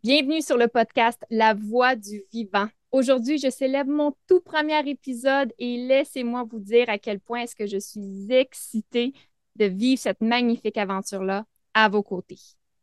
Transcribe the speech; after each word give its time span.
Bienvenue 0.00 0.40
sur 0.40 0.56
le 0.56 0.68
podcast 0.68 1.22
La 1.28 1.52
Voix 1.52 1.96
du 1.96 2.22
Vivant. 2.32 2.66
Aujourd'hui, 2.92 3.36
je 3.36 3.50
célèbre 3.50 3.90
mon 3.90 4.16
tout 4.26 4.40
premier 4.40 4.88
épisode 4.88 5.52
et 5.58 5.86
laissez-moi 5.86 6.44
vous 6.50 6.60
dire 6.60 6.88
à 6.88 6.96
quel 6.96 7.20
point 7.20 7.42
est-ce 7.42 7.54
que 7.54 7.66
je 7.66 7.76
suis 7.76 8.32
excitée 8.32 9.12
de 9.56 9.66
vivre 9.66 10.00
cette 10.00 10.22
magnifique 10.22 10.78
aventure-là 10.78 11.44
à 11.74 11.90
vos 11.90 12.02
côtés. 12.02 12.38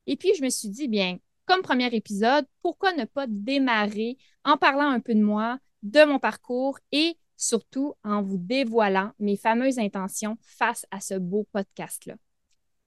Et 0.06 0.18
puis, 0.18 0.36
je 0.38 0.44
me 0.44 0.50
suis 0.50 0.70
dit, 0.70 0.88
bien, 0.88 1.18
comme 1.48 1.64
premier 1.64 1.88
épisode, 1.96 2.46
pourquoi 2.62 2.94
ne 2.94 3.06
pas 3.06 3.26
démarrer 3.28 4.20
en 4.46 4.58
parlant 4.58 4.92
un 4.92 5.00
peu 5.00 5.16
de 5.16 5.24
moi, 5.24 5.58
de 5.82 6.06
mon 6.06 6.20
parcours 6.20 6.78
et 6.92 7.18
surtout 7.36 7.96
en 8.04 8.22
vous 8.22 8.38
dévoilant 8.38 9.14
mes 9.18 9.36
fameuses 9.36 9.80
intentions 9.80 10.38
face 10.42 10.86
à 10.92 11.02
ce 11.02 11.16
beau 11.16 11.48
podcast-là. 11.54 12.14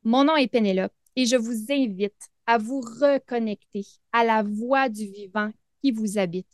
Mon 0.05 0.23
nom 0.23 0.37
est 0.37 0.47
Pénélope 0.47 0.95
et 1.17 1.27
je 1.27 1.35
vous 1.35 1.73
invite 1.73 2.31
à 2.47 2.59
vous 2.59 2.81
reconnecter 2.81 3.85
à 4.13 4.25
la 4.25 4.43
voix 4.43 4.89
du 4.89 5.07
vivant 5.07 5.51
qui 5.81 5.91
vous 5.91 6.19
habite, 6.19 6.49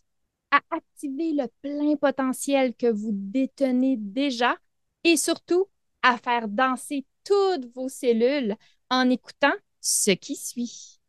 à 0.50 0.60
activer 0.70 1.32
le 1.32 1.46
plein 1.62 1.96
potentiel 1.96 2.74
que 2.74 2.90
vous 2.90 3.10
détenez 3.12 3.96
déjà 3.98 4.56
et 5.04 5.16
surtout 5.16 5.66
à 6.02 6.16
faire 6.18 6.48
danser 6.48 7.04
toutes 7.24 7.72
vos 7.74 7.88
cellules 7.88 8.56
en 8.90 9.08
écoutant 9.10 9.52
ce 9.80 10.12
qui 10.12 10.36
suit. 10.36 11.00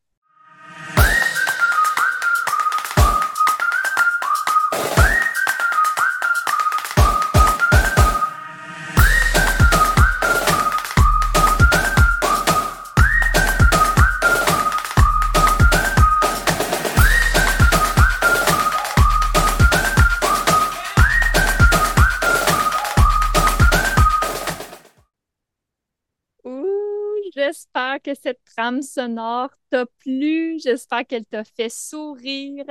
J'espère 27.40 28.01
que 28.01 28.13
cette 28.15 28.41
trame 28.43 28.82
sonore 28.82 29.49
t'a 29.70 29.85
plu. 29.85 30.59
J'espère 30.59 31.07
qu'elle 31.07 31.23
t'a 31.23 31.45
fait 31.45 31.70
sourire. 31.70 32.65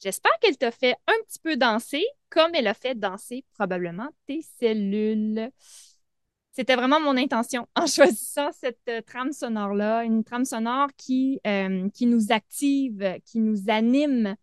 J'espère 0.00 0.30
qu'elle 0.40 0.56
t'a 0.56 0.70
fait 0.70 0.94
un 1.08 1.24
petit 1.26 1.40
peu 1.40 1.56
danser, 1.56 2.04
comme 2.30 2.54
elle 2.54 2.68
a 2.68 2.74
fait 2.74 2.94
danser 2.94 3.44
probablement 3.52 4.08
tes 4.28 4.42
cellules. 4.60 5.50
C'était 6.52 6.76
vraiment 6.76 7.00
mon 7.00 7.16
intention 7.16 7.66
en 7.74 7.86
choisissant 7.88 8.52
cette 8.52 8.78
euh, 8.88 9.00
trame 9.00 9.32
sonore-là, 9.32 10.04
une 10.04 10.22
trame 10.22 10.44
sonore 10.44 10.90
qui, 10.96 11.40
euh, 11.44 11.88
nous 12.02 12.30
active, 12.30 13.16
qui 13.24 13.40
nous 13.40 13.70
anime 13.70 14.36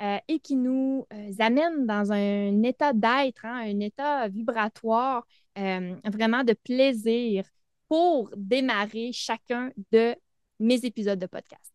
euh, 0.00 0.18
et 0.28 0.38
qui 0.38 0.56
nous 0.56 1.06
amène 1.38 1.84
dans 1.84 2.12
un 2.12 2.62
état 2.62 2.94
d'être, 2.94 3.44
hein, 3.44 3.60
un 3.66 3.80
état 3.80 4.26
vibratoire, 4.28 5.26
vraiment 5.54 6.44
de 6.44 6.54
plaisir, 6.54 7.44
pour 7.88 8.30
démarrer 8.36 9.12
chacun 9.12 9.70
de 9.92 10.14
mes 10.58 10.84
épisodes 10.84 11.18
de 11.18 11.26
podcast. 11.26 11.72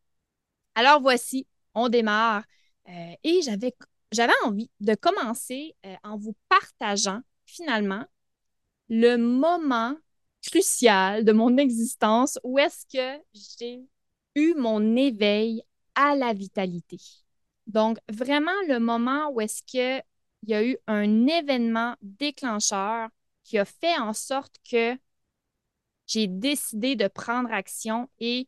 Alors 0.75 1.01
voici, 1.01 1.47
on 1.73 1.89
démarre 1.89 2.43
euh, 2.89 3.13
et 3.23 3.41
j'avais, 3.41 3.73
envie 4.43 4.69
de 4.79 4.95
commencer 4.95 5.75
euh, 5.85 5.95
en 6.03 6.17
vous 6.17 6.35
partageant 6.49 7.21
finalement 7.45 8.05
le 8.89 9.17
moment 9.17 9.95
crucial 10.41 11.23
de 11.23 11.31
mon 11.31 11.57
existence 11.57 12.39
où 12.43 12.59
est-ce 12.59 12.85
que 12.85 13.23
j'ai 13.33 13.81
eu 14.35 14.53
mon 14.55 14.95
éveil 14.95 15.63
à 15.95 16.15
la 16.15 16.33
vitalité. 16.33 16.97
Donc, 17.67 17.97
vraiment 18.09 18.51
le 18.67 18.79
moment 18.79 19.29
où 19.31 19.41
est-ce 19.41 19.63
qu'il 19.63 20.03
y 20.47 20.53
a 20.53 20.65
eu 20.65 20.77
un 20.87 21.27
événement 21.27 21.95
déclencheur 22.01 23.09
qui 23.43 23.57
a 23.57 23.65
fait 23.65 23.97
en 23.97 24.13
sorte 24.13 24.55
que 24.69 24.97
j'ai 26.07 26.27
décidé 26.27 26.95
de 26.95 27.07
prendre 27.07 27.51
action 27.51 28.09
et 28.19 28.47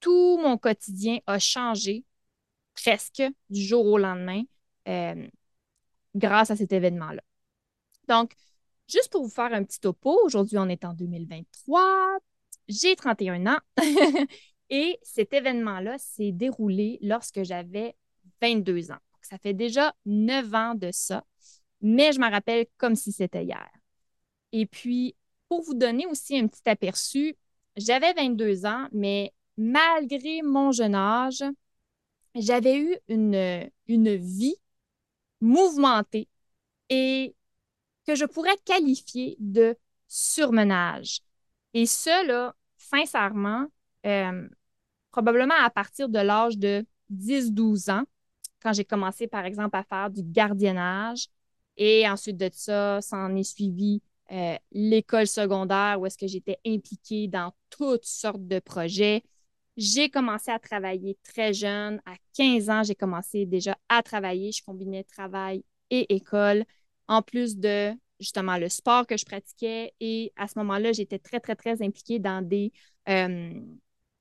tout 0.00 0.38
mon 0.42 0.56
quotidien 0.58 1.18
a 1.26 1.38
changé 1.38 2.04
presque 2.74 3.22
du 3.48 3.62
jour 3.62 3.84
au 3.86 3.98
lendemain 3.98 4.42
euh, 4.88 5.28
grâce 6.14 6.50
à 6.50 6.56
cet 6.56 6.72
événement-là. 6.72 7.22
Donc, 8.08 8.34
juste 8.88 9.10
pour 9.10 9.22
vous 9.22 9.30
faire 9.30 9.52
un 9.52 9.62
petit 9.62 9.80
topo, 9.80 10.18
aujourd'hui 10.24 10.58
on 10.58 10.68
est 10.68 10.84
en 10.84 10.94
2023, 10.94 12.18
j'ai 12.68 12.96
31 12.96 13.46
ans 13.46 13.58
et 14.70 14.98
cet 15.02 15.32
événement-là 15.32 15.98
s'est 15.98 16.32
déroulé 16.32 16.98
lorsque 17.02 17.42
j'avais 17.42 17.96
22 18.40 18.90
ans. 18.90 18.98
ça 19.22 19.38
fait 19.38 19.54
déjà 19.54 19.94
9 20.06 20.54
ans 20.54 20.74
de 20.74 20.90
ça, 20.92 21.24
mais 21.80 22.12
je 22.12 22.20
me 22.20 22.30
rappelle 22.30 22.66
comme 22.78 22.96
si 22.96 23.12
c'était 23.12 23.44
hier. 23.44 23.68
Et 24.52 24.66
puis, 24.66 25.14
pour 25.50 25.62
vous 25.62 25.74
donner 25.74 26.06
aussi 26.06 26.38
un 26.38 26.46
petit 26.46 26.66
aperçu, 26.66 27.34
j'avais 27.76 28.14
22 28.14 28.66
ans, 28.66 28.86
mais 28.92 29.34
malgré 29.58 30.42
mon 30.42 30.70
jeune 30.70 30.94
âge, 30.94 31.42
j'avais 32.36 32.78
eu 32.78 32.96
une, 33.08 33.68
une 33.88 34.14
vie 34.14 34.54
mouvementée 35.40 36.28
et 36.88 37.34
que 38.06 38.14
je 38.14 38.26
pourrais 38.26 38.56
qualifier 38.64 39.36
de 39.40 39.76
surmenage. 40.06 41.20
Et 41.74 41.86
cela, 41.86 42.54
sincèrement, 42.76 43.66
euh, 44.06 44.48
probablement 45.10 45.54
à 45.60 45.70
partir 45.70 46.08
de 46.08 46.20
l'âge 46.20 46.58
de 46.58 46.86
10-12 47.08 47.90
ans, 47.90 48.04
quand 48.62 48.72
j'ai 48.72 48.84
commencé, 48.84 49.26
par 49.26 49.44
exemple, 49.46 49.76
à 49.76 49.82
faire 49.82 50.10
du 50.10 50.22
gardiennage. 50.22 51.26
Et 51.76 52.08
ensuite 52.08 52.36
de 52.36 52.50
ça, 52.52 53.00
ça 53.00 53.16
en 53.16 53.34
est 53.34 53.42
suivi 53.42 54.00
euh, 54.32 54.56
l'école 54.72 55.26
secondaire 55.26 56.00
où 56.00 56.06
est-ce 56.06 56.18
que 56.18 56.26
j'étais 56.26 56.58
impliquée 56.66 57.28
dans 57.28 57.52
toutes 57.70 58.04
sortes 58.04 58.46
de 58.46 58.60
projets. 58.60 59.22
J'ai 59.76 60.10
commencé 60.10 60.50
à 60.50 60.58
travailler 60.58 61.18
très 61.22 61.52
jeune. 61.52 62.00
À 62.06 62.14
15 62.36 62.70
ans, 62.70 62.82
j'ai 62.82 62.94
commencé 62.94 63.46
déjà 63.46 63.76
à 63.88 64.02
travailler. 64.02 64.52
Je 64.52 64.62
combinais 64.62 65.04
travail 65.04 65.64
et 65.90 66.14
école, 66.14 66.64
en 67.08 67.22
plus 67.22 67.56
de 67.56 67.92
justement 68.20 68.56
le 68.56 68.68
sport 68.68 69.06
que 69.06 69.16
je 69.16 69.24
pratiquais. 69.24 69.94
Et 70.00 70.32
à 70.36 70.46
ce 70.46 70.58
moment-là, 70.58 70.92
j'étais 70.92 71.18
très, 71.18 71.40
très, 71.40 71.56
très 71.56 71.82
impliquée 71.82 72.18
dans 72.18 72.46
des 72.46 72.72
euh, 73.08 73.52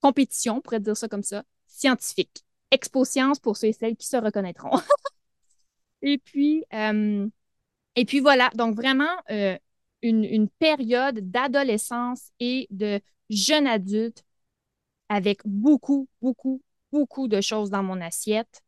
compétitions, 0.01 0.57
on 0.57 0.61
pourrait 0.61 0.79
dire 0.79 0.97
ça 0.97 1.07
comme 1.07 1.23
ça, 1.23 1.43
scientifiques. 1.67 2.45
Expo 2.71 3.03
Science 3.03 3.39
pour 3.39 3.57
ceux 3.57 3.67
et 3.67 3.73
celles 3.73 3.95
qui 3.95 4.07
se 4.07 4.17
reconnaîtront. 4.17 4.71
et 6.01 6.17
puis, 6.17 6.63
euh, 6.73 7.27
et 7.95 8.05
puis 8.05 8.19
voilà, 8.19 8.49
donc 8.55 8.75
vraiment 8.75 9.15
une, 10.01 10.49
période 10.59 11.19
d'adolescence 11.31 12.31
et 12.39 12.67
de 12.69 12.99
jeune 13.29 13.67
adulte 13.67 14.23
avec 15.09 15.41
beaucoup, 15.45 16.07
beaucoup, 16.21 16.61
beaucoup 16.91 17.27
de 17.27 17.41
choses 17.41 17.69
dans 17.69 17.83
mon 17.83 17.99
assiette. 18.01 18.61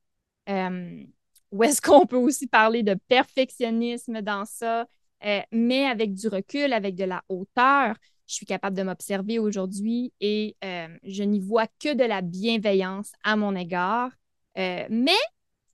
Euh, 0.49 1.03
ou 1.51 1.63
est-ce 1.63 1.81
qu'on 1.81 2.05
peut 2.05 2.17
aussi 2.17 2.47
parler 2.47 2.83
de 2.83 2.95
perfectionnisme 3.07 4.21
dans 4.21 4.45
ça, 4.45 4.87
euh, 5.25 5.41
mais 5.51 5.85
avec 5.85 6.13
du 6.13 6.27
recul, 6.27 6.73
avec 6.73 6.95
de 6.95 7.03
la 7.03 7.23
hauteur. 7.29 7.95
Je 8.27 8.35
suis 8.35 8.45
capable 8.45 8.77
de 8.77 8.83
m'observer 8.83 9.39
aujourd'hui 9.39 10.13
et 10.21 10.55
euh, 10.63 10.87
je 11.03 11.23
n'y 11.23 11.41
vois 11.41 11.67
que 11.67 11.93
de 11.93 12.05
la 12.05 12.21
bienveillance 12.21 13.11
à 13.23 13.35
mon 13.35 13.55
égard. 13.55 14.11
mais 14.55 15.19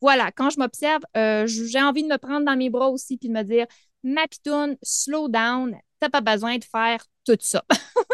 voilà, 0.01 0.31
quand 0.31 0.49
je 0.51 0.59
m'observe, 0.59 1.01
j'ai 1.47 1.81
envie 1.81 2.03
de 2.03 2.07
me 2.07 2.17
prendre 2.17 2.45
dans 2.45 2.55
mes 2.55 2.69
bras 2.69 2.89
aussi 2.89 3.17
puis 3.17 3.29
de 3.29 3.33
me 3.33 3.43
dire 3.43 3.65
ma 4.03 4.25
slow 4.83 5.27
down, 5.27 5.75
t'as 5.99 6.09
pas 6.09 6.21
besoin 6.21 6.57
de 6.57 6.63
faire 6.63 7.03
tout 7.25 7.37
ça. 7.39 7.63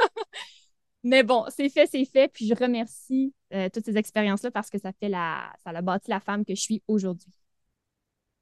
Mais 1.03 1.23
bon, 1.23 1.45
c'est 1.49 1.69
fait, 1.69 1.85
c'est 1.85 2.05
fait. 2.05 2.29
Puis 2.29 2.47
je 2.47 2.55
remercie 2.55 3.33
euh, 3.53 3.69
toutes 3.71 3.85
ces 3.85 3.97
expériences-là 3.97 4.51
parce 4.51 4.69
que 4.69 4.79
ça 4.79 4.91
fait 4.94 5.09
la, 5.09 5.53
ça 5.63 5.71
a 5.71 5.81
bâti 5.81 6.09
la 6.09 6.19
femme 6.21 6.45
que 6.45 6.55
je 6.55 6.61
suis 6.61 6.81
aujourd'hui. 6.88 7.31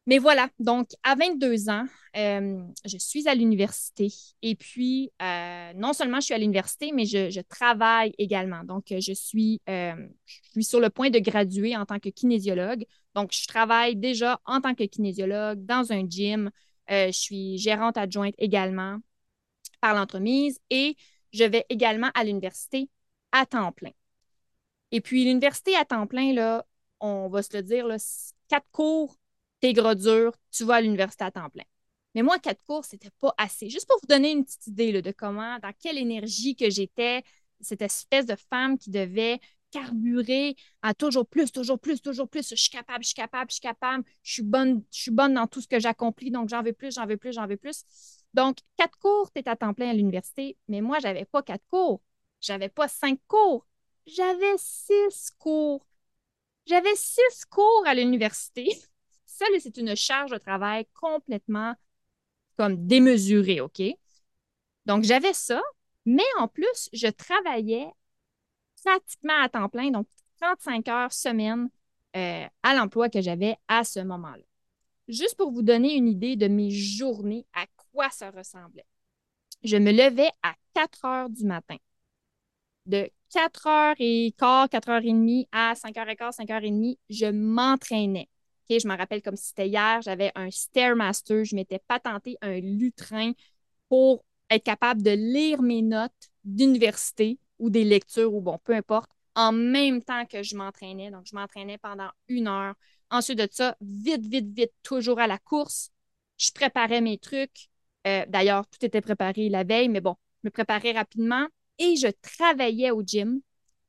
Mais 0.07 0.17
voilà, 0.17 0.49
donc 0.59 0.89
à 1.03 1.13
22 1.15 1.69
ans, 1.69 1.85
euh, 2.17 2.63
je 2.85 2.97
suis 2.97 3.27
à 3.27 3.35
l'université 3.35 4.07
et 4.41 4.55
puis 4.55 5.11
euh, 5.21 5.73
non 5.75 5.93
seulement 5.93 6.19
je 6.19 6.25
suis 6.25 6.33
à 6.33 6.39
l'université, 6.39 6.91
mais 6.91 7.05
je, 7.05 7.39
travaille 7.41 8.13
également. 8.17 8.63
Donc 8.63 8.85
je 8.89 9.13
suis, 9.13 9.61
je 9.67 9.93
suis 10.51 10.63
sur 10.63 10.79
le 10.79 10.89
point 10.89 11.11
de 11.11 11.19
graduer 11.19 11.77
en 11.77 11.85
tant 11.85 11.99
que 11.99 12.09
kinésiologue. 12.09 12.85
Donc 13.13 13.31
je 13.31 13.45
travaille 13.47 13.95
déjà 13.95 14.41
en 14.45 14.59
tant 14.59 14.73
que 14.73 14.85
kinésiologue 14.85 15.63
dans 15.65 15.91
un 15.91 16.07
gym. 16.07 16.49
Euh, 16.91 17.07
je 17.07 17.17
suis 17.17 17.57
gérante 17.57 17.97
adjointe 17.97 18.35
également 18.37 18.97
par 19.79 19.95
l'entremise 19.95 20.59
et 20.69 20.95
je 21.33 21.43
vais 21.43 21.65
également 21.69 22.11
à 22.13 22.23
l'université 22.23 22.89
à 23.31 23.45
temps 23.45 23.71
plein. 23.71 23.91
Et 24.91 25.01
puis, 25.01 25.23
l'université 25.23 25.75
à 25.75 25.85
temps 25.85 26.05
plein, 26.05 26.33
là, 26.33 26.65
on 26.99 27.29
va 27.29 27.43
se 27.43 27.55
le 27.55 27.63
dire, 27.63 27.87
quatre 28.49 28.67
cours, 28.71 29.15
t'es 29.61 29.73
gros 29.73 29.95
dur, 29.95 30.33
tu 30.51 30.65
vas 30.65 30.75
à 30.75 30.81
l'université 30.81 31.23
à 31.23 31.31
temps 31.31 31.49
plein. 31.49 31.63
Mais 32.13 32.23
moi, 32.23 32.39
quatre 32.39 32.61
cours, 32.65 32.83
c'était 32.83 33.11
pas 33.19 33.33
assez. 33.37 33.69
Juste 33.69 33.87
pour 33.87 33.97
vous 34.01 34.07
donner 34.07 34.31
une 34.31 34.43
petite 34.43 34.67
idée 34.67 35.01
de 35.01 35.11
comment, 35.11 35.59
dans 35.59 35.71
quelle 35.79 35.97
énergie 35.97 36.55
que 36.55 36.69
j'étais, 36.69 37.23
cette 37.61 37.81
espèce 37.81 38.25
de 38.25 38.35
femme 38.35 38.77
qui 38.77 38.89
devait 38.89 39.39
carburé 39.71 40.55
à 40.81 40.93
toujours 40.93 41.25
plus, 41.27 41.51
toujours 41.51 41.79
plus, 41.79 42.01
toujours 42.01 42.29
plus. 42.29 42.49
Je 42.49 42.55
suis 42.55 42.69
capable, 42.69 43.03
je 43.03 43.09
suis 43.09 43.15
capable, 43.15 43.49
je 43.49 43.55
suis 43.55 43.61
capable. 43.61 44.03
Je 44.23 44.33
suis 44.33 44.43
bonne, 44.43 44.83
je 44.91 45.01
suis 45.01 45.11
bonne 45.11 45.33
dans 45.33 45.47
tout 45.47 45.61
ce 45.61 45.67
que 45.67 45.79
j'accomplis, 45.79 46.31
donc 46.31 46.49
j'en 46.49 46.61
veux 46.61 46.73
plus, 46.73 46.93
j'en 46.93 47.05
veux 47.05 47.17
plus, 47.17 47.33
j'en 47.33 47.47
veux 47.47 47.57
plus. 47.57 47.83
Donc, 48.33 48.57
quatre 48.77 48.97
cours, 48.99 49.31
tu 49.33 49.41
es 49.41 49.49
à 49.49 49.55
temps 49.55 49.73
plein 49.73 49.89
à 49.89 49.93
l'université, 49.93 50.57
mais 50.67 50.81
moi, 50.81 50.99
j'avais 50.99 51.25
pas 51.25 51.41
quatre 51.41 51.65
cours. 51.69 52.01
J'avais 52.39 52.69
pas 52.69 52.87
cinq 52.87 53.19
cours. 53.27 53.65
J'avais 54.05 54.57
six 54.57 55.31
cours. 55.37 55.85
J'avais 56.65 56.95
six 56.95 57.45
cours 57.49 57.83
à 57.85 57.93
l'université. 57.93 58.69
Ça, 59.25 59.45
c'est 59.59 59.77
une 59.77 59.95
charge 59.95 60.31
de 60.31 60.37
travail 60.37 60.85
complètement 60.93 61.75
comme 62.57 62.85
démesurée, 62.85 63.61
OK? 63.61 63.81
Donc, 64.85 65.03
j'avais 65.03 65.33
ça, 65.33 65.61
mais 66.05 66.25
en 66.37 66.47
plus, 66.47 66.89
je 66.93 67.07
travaillais 67.07 67.87
pratiquement 68.83 69.41
à 69.41 69.49
temps 69.49 69.69
plein, 69.69 69.91
donc 69.91 70.07
35 70.41 70.87
heures 70.87 71.13
semaine 71.13 71.69
euh, 72.15 72.45
à 72.63 72.75
l'emploi 72.75 73.09
que 73.09 73.21
j'avais 73.21 73.55
à 73.67 73.83
ce 73.83 73.99
moment-là. 73.99 74.43
Juste 75.07 75.37
pour 75.37 75.51
vous 75.51 75.61
donner 75.61 75.95
une 75.95 76.07
idée 76.07 76.35
de 76.35 76.47
mes 76.47 76.69
journées, 76.69 77.45
à 77.53 77.65
quoi 77.93 78.09
ça 78.09 78.31
ressemblait. 78.31 78.85
Je 79.63 79.77
me 79.77 79.91
levais 79.91 80.29
à 80.41 80.53
4 80.73 81.05
heures 81.05 81.29
du 81.29 81.45
matin. 81.45 81.77
De 82.85 83.09
4 83.29 83.67
heures 83.67 83.95
et 83.99 84.33
quart, 84.37 84.69
4 84.69 84.89
heures 84.89 85.01
et 85.03 85.11
demie 85.11 85.47
à 85.51 85.75
5 85.75 85.97
heures 85.97 86.09
et 86.09 86.15
quart, 86.15 86.33
5 86.33 86.49
heures 86.49 86.63
et 86.63 86.71
demie, 86.71 86.97
je 87.09 87.27
m'entraînais. 87.27 88.29
je 88.69 88.87
me 88.87 88.97
rappelle 88.97 89.21
comme 89.21 89.35
si 89.35 89.49
c'était 89.49 89.67
hier, 89.67 90.01
j'avais 90.01 90.31
un 90.35 90.49
Stairmaster, 90.49 91.43
je 91.45 91.55
m'étais 91.55 91.79
patenté 91.79 92.37
un 92.41 92.59
lutrin 92.59 93.33
pour 93.89 94.23
être 94.49 94.63
capable 94.63 95.01
de 95.01 95.11
lire 95.11 95.61
mes 95.61 95.81
notes 95.81 96.29
d'université 96.43 97.37
ou 97.61 97.69
des 97.69 97.83
lectures 97.85 98.33
ou 98.33 98.41
bon, 98.41 98.59
peu 98.63 98.73
importe, 98.73 99.09
en 99.35 99.51
même 99.53 100.03
temps 100.03 100.25
que 100.25 100.43
je 100.43 100.55
m'entraînais. 100.55 101.11
Donc, 101.11 101.25
je 101.25 101.35
m'entraînais 101.35 101.77
pendant 101.77 102.09
une 102.27 102.47
heure. 102.47 102.75
Ensuite 103.09 103.37
de 103.39 103.47
ça, 103.49 103.77
vite, 103.81 104.25
vite, 104.25 104.53
vite, 104.53 104.73
toujours 104.83 105.19
à 105.19 105.27
la 105.27 105.37
course. 105.37 105.91
Je 106.37 106.51
préparais 106.51 107.01
mes 107.01 107.17
trucs. 107.17 107.69
Euh, 108.07 108.25
d'ailleurs, 108.27 108.67
tout 108.67 108.83
était 108.85 109.01
préparé 109.01 109.47
la 109.49 109.63
veille, 109.63 109.89
mais 109.89 110.01
bon, 110.01 110.15
je 110.43 110.47
me 110.47 110.51
préparais 110.51 110.91
rapidement 110.91 111.47
et 111.77 111.95
je 111.95 112.07
travaillais 112.21 112.91
au 112.91 113.03
gym 113.03 113.41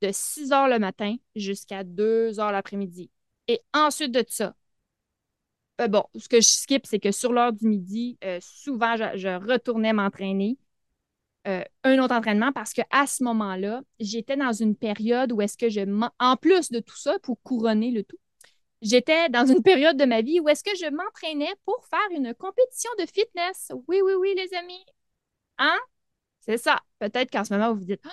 de 0.02 0.10
6 0.12 0.52
heures 0.52 0.68
le 0.68 0.78
matin 0.78 1.16
jusqu'à 1.34 1.82
2 1.84 2.38
heures 2.40 2.52
l'après-midi. 2.52 3.10
Et 3.48 3.60
ensuite 3.72 4.12
de 4.12 4.24
ça, 4.28 4.54
euh, 5.80 5.88
bon, 5.88 6.04
ce 6.16 6.28
que 6.28 6.40
je 6.40 6.48
skip, 6.48 6.86
c'est 6.86 7.00
que 7.00 7.12
sur 7.12 7.32
l'heure 7.32 7.52
du 7.52 7.66
midi, 7.66 8.18
euh, 8.24 8.38
souvent, 8.40 8.96
je, 8.96 9.28
retournais 9.48 9.92
m'entraîner. 9.92 10.58
Euh, 11.48 11.64
un 11.82 11.98
autre 11.98 12.14
entraînement 12.14 12.52
parce 12.52 12.72
qu'à 12.72 13.06
ce 13.06 13.24
moment-là, 13.24 13.82
j'étais 13.98 14.36
dans 14.36 14.52
une 14.52 14.76
période 14.76 15.32
où 15.32 15.40
est-ce 15.40 15.56
que 15.56 15.68
je, 15.68 15.80
en 16.20 16.36
plus 16.36 16.70
de 16.70 16.78
tout 16.78 16.96
ça, 16.96 17.18
pour 17.18 17.42
couronner 17.42 17.90
le 17.90 18.04
tout, 18.04 18.18
j'étais 18.80 19.28
dans 19.28 19.44
une 19.44 19.62
période 19.62 19.96
de 19.96 20.04
ma 20.04 20.22
vie 20.22 20.38
où 20.38 20.48
est-ce 20.48 20.62
que 20.62 20.76
je 20.76 20.88
m'entraînais 20.90 21.52
pour 21.64 21.84
faire 21.88 22.16
une 22.16 22.32
compétition 22.34 22.90
de 22.98 23.06
fitness. 23.06 23.72
Oui, 23.88 24.00
oui, 24.04 24.12
oui, 24.18 24.34
les 24.36 24.54
amis. 24.54 24.84
Hein? 25.58 25.78
C'est 26.40 26.58
ça. 26.58 26.78
Peut-être 27.00 27.30
qu'en 27.30 27.44
ce 27.44 27.54
moment, 27.54 27.72
vous 27.72 27.80
vous 27.80 27.86
dites, 27.86 28.04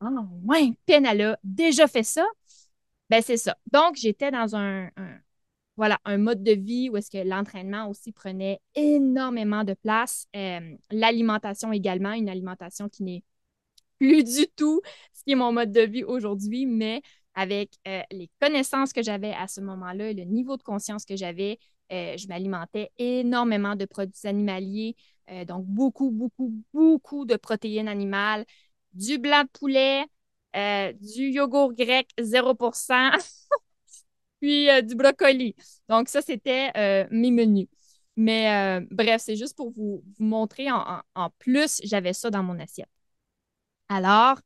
oh, 0.00 0.06
ouais, 0.44 0.72
Pen, 0.86 1.06
elle 1.06 1.22
a 1.22 1.38
déjà 1.42 1.88
fait 1.88 2.04
ça. 2.04 2.24
Ben, 3.08 3.20
c'est 3.20 3.36
ça. 3.36 3.56
Donc, 3.72 3.96
j'étais 3.96 4.30
dans 4.30 4.54
un 4.54 4.90
voilà, 5.76 5.98
un 6.04 6.18
mode 6.18 6.42
de 6.42 6.52
vie 6.52 6.90
où 6.90 6.96
est-ce 6.96 7.10
que 7.10 7.26
l'entraînement 7.26 7.88
aussi 7.88 8.12
prenait 8.12 8.60
énormément 8.74 9.64
de 9.64 9.74
place. 9.74 10.26
Euh, 10.36 10.76
l'alimentation 10.90 11.72
également, 11.72 12.12
une 12.12 12.28
alimentation 12.28 12.88
qui 12.88 13.02
n'est 13.02 13.24
plus 13.98 14.24
du 14.24 14.46
tout 14.56 14.80
ce 15.14 15.24
qui 15.24 15.32
est 15.32 15.36
mon 15.36 15.52
mode 15.52 15.72
de 15.72 15.80
vie 15.82 16.04
aujourd'hui, 16.04 16.66
mais 16.66 17.02
avec 17.34 17.70
euh, 17.88 18.02
les 18.10 18.28
connaissances 18.40 18.92
que 18.92 19.02
j'avais 19.02 19.32
à 19.32 19.46
ce 19.48 19.60
moment-là 19.60 20.12
le 20.12 20.24
niveau 20.24 20.56
de 20.56 20.62
conscience 20.62 21.04
que 21.04 21.16
j'avais, 21.16 21.58
euh, 21.92 22.16
je 22.16 22.26
m'alimentais 22.28 22.90
énormément 22.98 23.76
de 23.76 23.84
produits 23.84 24.26
animaliers, 24.26 24.96
donc 25.46 25.64
beaucoup, 25.64 26.10
beaucoup, 26.10 26.52
beaucoup 26.74 27.24
de 27.24 27.36
protéines 27.36 27.86
animales, 27.86 28.44
du 28.94 29.18
blanc 29.18 29.44
de 29.44 29.48
poulet, 29.48 30.04
du 31.00 31.30
yogourt 31.30 31.72
grec 31.72 32.08
0%. 32.18 33.12
puis 34.40 34.70
euh, 34.70 34.82
du 34.82 34.94
brocoli. 34.94 35.54
Donc, 35.88 36.08
ça, 36.08 36.22
c'était 36.22 36.70
euh, 36.76 37.06
mes 37.10 37.30
menus. 37.30 37.68
Mais 38.16 38.80
euh, 38.80 38.86
bref, 38.90 39.22
c'est 39.24 39.36
juste 39.36 39.56
pour 39.56 39.70
vous, 39.70 40.02
montrer 40.18 40.68
en, 40.70 41.30
plus, 41.38 41.80
j'avais 41.84 42.12
ça 42.12 42.30
dans 42.30 42.42
mon 42.42 42.58
assiette. 42.58 42.88
Alors, 43.88 44.38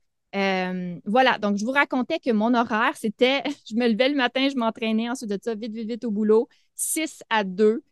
voilà, 1.04 1.38
donc 1.38 1.56
je 1.58 1.64
vous 1.64 1.70
racontais 1.72 2.18
que 2.18 2.30
mon 2.32 2.54
horaire, 2.54 2.96
c'était, 2.96 3.42
je 3.70 3.76
me 3.76 3.88
levais 3.88 4.08
le 4.08 4.16
matin, 4.16 4.48
je 4.48 4.56
m'entraînais, 4.56 5.08
ensuite 5.08 5.30
de 5.30 5.38
ça, 5.42 5.54
vite, 5.54 5.72
vite, 5.72 5.88
vite 5.88 6.04
au 6.04 6.10
boulot, 6.10 6.48
6 6.76 7.22
à 7.30 7.44
2. 7.44 7.82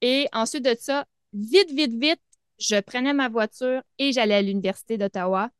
Et 0.00 0.28
ensuite 0.32 0.64
de 0.64 0.76
ça, 0.78 1.06
vite, 1.32 1.70
vite, 1.72 1.94
vite, 1.94 2.20
je 2.58 2.80
prenais 2.80 3.12
ma 3.14 3.28
voiture 3.28 3.82
et 3.98 4.12
j'allais 4.12 4.34
à 4.34 4.42
l'Université 4.42 4.96
d'Ottawa. 4.98 5.50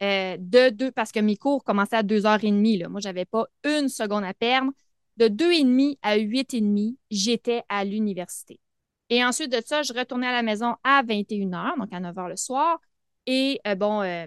de 0.00 0.70
deux, 0.70 0.90
parce 0.92 1.12
que 1.12 1.20
mes 1.20 1.36
cours 1.36 1.64
commençaient 1.64 1.96
à 1.96 2.02
2h30. 2.02 2.78
Là. 2.78 2.88
Moi, 2.88 3.00
je 3.00 3.08
n'avais 3.08 3.24
pas 3.24 3.46
une 3.64 3.88
seconde 3.88 4.24
à 4.24 4.34
perdre 4.34 4.72
de 5.16 5.28
2,5 5.28 5.98
à 6.02 6.16
8,5, 6.16 6.96
j'étais 7.10 7.62
à 7.68 7.84
l'université. 7.84 8.60
Et 9.08 9.24
ensuite 9.24 9.52
de 9.52 9.60
ça, 9.64 9.82
je 9.82 9.92
retournais 9.92 10.26
à 10.26 10.32
la 10.32 10.42
maison 10.42 10.76
à 10.84 11.02
21h, 11.02 11.78
donc 11.78 11.92
à 11.92 12.00
9h 12.00 12.28
le 12.28 12.36
soir. 12.36 12.78
Et 13.26 13.60
euh, 13.66 13.74
bon, 13.74 14.02
euh, 14.02 14.26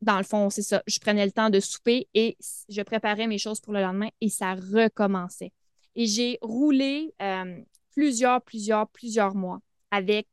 dans 0.00 0.18
le 0.18 0.24
fond, 0.24 0.48
c'est 0.50 0.62
ça. 0.62 0.82
Je 0.86 0.98
prenais 1.00 1.26
le 1.26 1.32
temps 1.32 1.50
de 1.50 1.60
souper 1.60 2.08
et 2.14 2.36
je 2.68 2.82
préparais 2.82 3.26
mes 3.26 3.38
choses 3.38 3.60
pour 3.60 3.72
le 3.72 3.80
lendemain 3.80 4.08
et 4.20 4.28
ça 4.28 4.54
recommençait. 4.54 5.52
Et 5.96 6.06
j'ai 6.06 6.38
roulé 6.40 7.14
euh, 7.20 7.60
plusieurs, 7.90 8.40
plusieurs, 8.42 8.88
plusieurs 8.88 9.34
mois 9.34 9.60
avec 9.90 10.28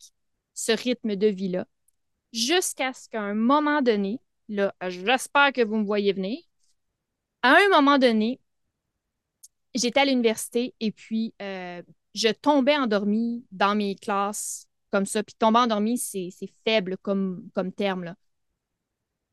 ce 0.54 0.72
rythme 0.72 1.16
de 1.16 1.28
vie-là 1.28 1.66
jusqu'à 2.34 2.94
ce 2.94 3.10
qu'à 3.10 3.22
un 3.22 3.34
moment 3.34 3.82
donné, 3.82 4.20
là, 4.48 4.74
j'espère 4.88 5.54
que 5.54 5.64
vous 5.64 5.78
me 5.78 5.86
voyez 5.86 6.14
venir, 6.14 6.40
à 7.42 7.56
un 7.56 7.70
moment 7.70 7.98
donné, 7.98 8.40
j'étais 9.76 10.00
à 10.00 10.06
l'université 10.06 10.74
et 10.80 10.92
puis 10.92 11.34
euh, 11.42 11.82
je 12.14 12.30
tombais 12.30 12.76
endormie 12.76 13.46
dans 13.52 13.76
mes 13.76 13.96
classes 13.96 14.68
comme 14.92 15.06
ça. 15.06 15.24
Puis 15.24 15.36
tomber 15.38 15.60
endormie, 15.60 15.98
c'est 15.98 16.32
faible 16.66 16.98
comme, 17.02 17.50
comme 17.54 17.72
terme. 17.72 18.04
Là. 18.04 18.16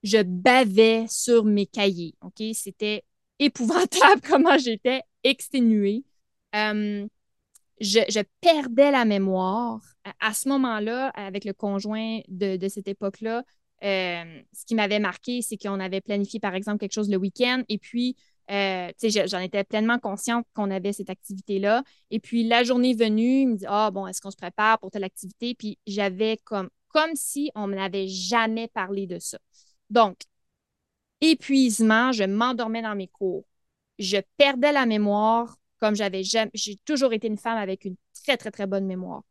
Je 0.02 0.22
bavais 0.22 1.06
sur 1.08 1.44
mes 1.44 1.66
cahiers. 1.66 2.14
OK? 2.20 2.42
C'était 2.52 3.04
épouvantable 3.38 4.20
comment 4.28 4.58
j'étais 4.58 5.02
exténuée. 5.24 6.04
Euh, 6.54 7.06
je, 7.80 8.22
perdais 8.40 8.90
la 8.90 9.04
mémoire. 9.04 9.80
À, 10.20 10.32
ce 10.32 10.48
moment-là, 10.48 11.08
avec 11.08 11.44
le 11.44 11.52
conjoint 11.52 12.20
de, 12.28 12.68
cette 12.68 12.88
époque-là, 12.88 13.42
euh, 13.82 14.42
ce 14.52 14.64
qui 14.64 14.74
m'avait 14.74 15.00
marqué, 15.00 15.42
c'est 15.42 15.56
qu'on 15.56 15.80
avait 15.80 16.00
planifié, 16.00 16.40
par 16.40 16.54
exemple, 16.54 16.78
quelque 16.78 16.94
chose 16.94 17.10
le 17.10 17.16
week-end 17.16 17.62
et 17.68 17.78
puis 17.78 18.16
euh, 18.50 18.92
j'en 19.26 19.40
étais 19.40 19.64
pleinement 19.64 19.98
consciente 19.98 20.46
qu'on 20.54 20.70
avait 20.70 20.92
cette 20.92 21.10
activité-là. 21.10 21.82
Et 22.10 22.20
puis, 22.20 22.44
la 22.44 22.64
journée 22.64 22.94
venue, 22.94 23.42
il 23.42 23.48
me 23.48 23.56
dit 23.56 23.66
Ah, 23.68 23.90
bon, 23.90 24.06
est-ce 24.06 24.20
qu'on 24.20 24.30
se 24.30 24.36
prépare 24.36 24.78
pour 24.78 24.90
telle 24.90 25.04
activité? 25.04 25.54
Puis, 25.54 25.78
j'avais 25.86 26.38
comme, 26.44 26.68
comme 26.88 27.14
si 27.14 27.50
on 27.54 27.66
ne 27.66 27.74
m'avait 27.76 28.08
jamais 28.08 28.68
parlé 28.68 29.06
de 29.06 29.18
ça. 29.18 29.38
Donc, 29.90 30.18
épuisement, 31.20 32.12
je 32.12 32.24
m'endormais 32.24 32.82
dans 32.82 32.94
mes 32.94 33.08
cours. 33.08 33.44
Je 33.98 34.18
perdais 34.36 34.72
la 34.72 34.86
mémoire 34.86 35.56
comme 35.80 35.94
j'avais 35.94 36.22
jamais. 36.22 36.50
J'ai 36.54 36.76
toujours 36.84 37.12
été 37.12 37.26
une 37.28 37.38
femme 37.38 37.58
avec 37.58 37.84
une 37.84 37.96
très, 38.24 38.36
très, 38.36 38.50
très 38.50 38.66
bonne 38.66 38.86
mémoire. 38.86 39.22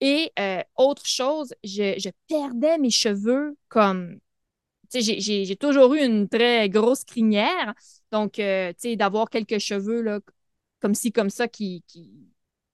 Et 0.00 0.32
euh, 0.38 0.62
autre 0.76 1.06
chose, 1.06 1.54
je, 1.62 2.10
perdais 2.28 2.78
mes 2.78 2.90
cheveux 2.90 3.56
comme 3.68 4.18
j'ai 4.92 5.56
toujours 5.56 5.94
eu 5.94 6.00
une 6.00 6.28
très 6.28 6.68
grosse 6.68 7.04
crinière. 7.04 7.74
Donc, 8.10 8.38
euh, 8.38 8.72
d'avoir 8.96 9.30
quelques 9.30 9.58
cheveux 9.58 10.02
là, 10.02 10.20
comme 10.80 10.94
ci, 10.94 11.12
comme 11.12 11.30
ça, 11.30 11.48
qui, 11.48 11.84
qui, 11.86 12.10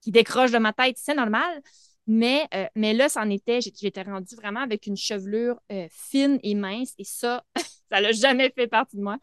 décrochent 0.07 0.51
de 0.51 0.57
ma 0.57 0.71
tête, 0.71 0.97
c'est 0.97 1.15
normal. 1.15 1.61
Mais, 2.07 2.47
euh, 2.53 2.65
mais 2.75 2.93
là, 2.93 3.07
était, 3.29 3.59
j'étais 3.59 4.03
rendue 4.03 4.35
vraiment 4.35 4.61
avec 4.61 4.87
une 4.87 4.95
chevelure 4.95 5.59
euh, 5.71 5.87
fine 5.91 6.39
et 6.43 6.55
mince. 6.55 6.93
Et 6.97 7.03
ça, 7.03 7.43
ça 7.91 7.99
l'a 7.99 8.13
jamais 8.13 8.49
fait 8.55 8.67
partie 8.67 8.95
de 8.95 9.01
moi. 9.01 9.17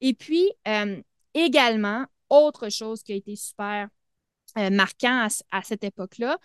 Et 0.00 0.14
puis, 0.14 0.50
également, 1.34 2.06
autre 2.28 2.68
chose 2.68 3.02
qui 3.02 3.12
a 3.12 3.16
été 3.16 3.36
super 3.36 3.88
marquant 4.56 5.28
à 5.50 5.62
cette 5.62 5.84
époque-là, 5.84 6.38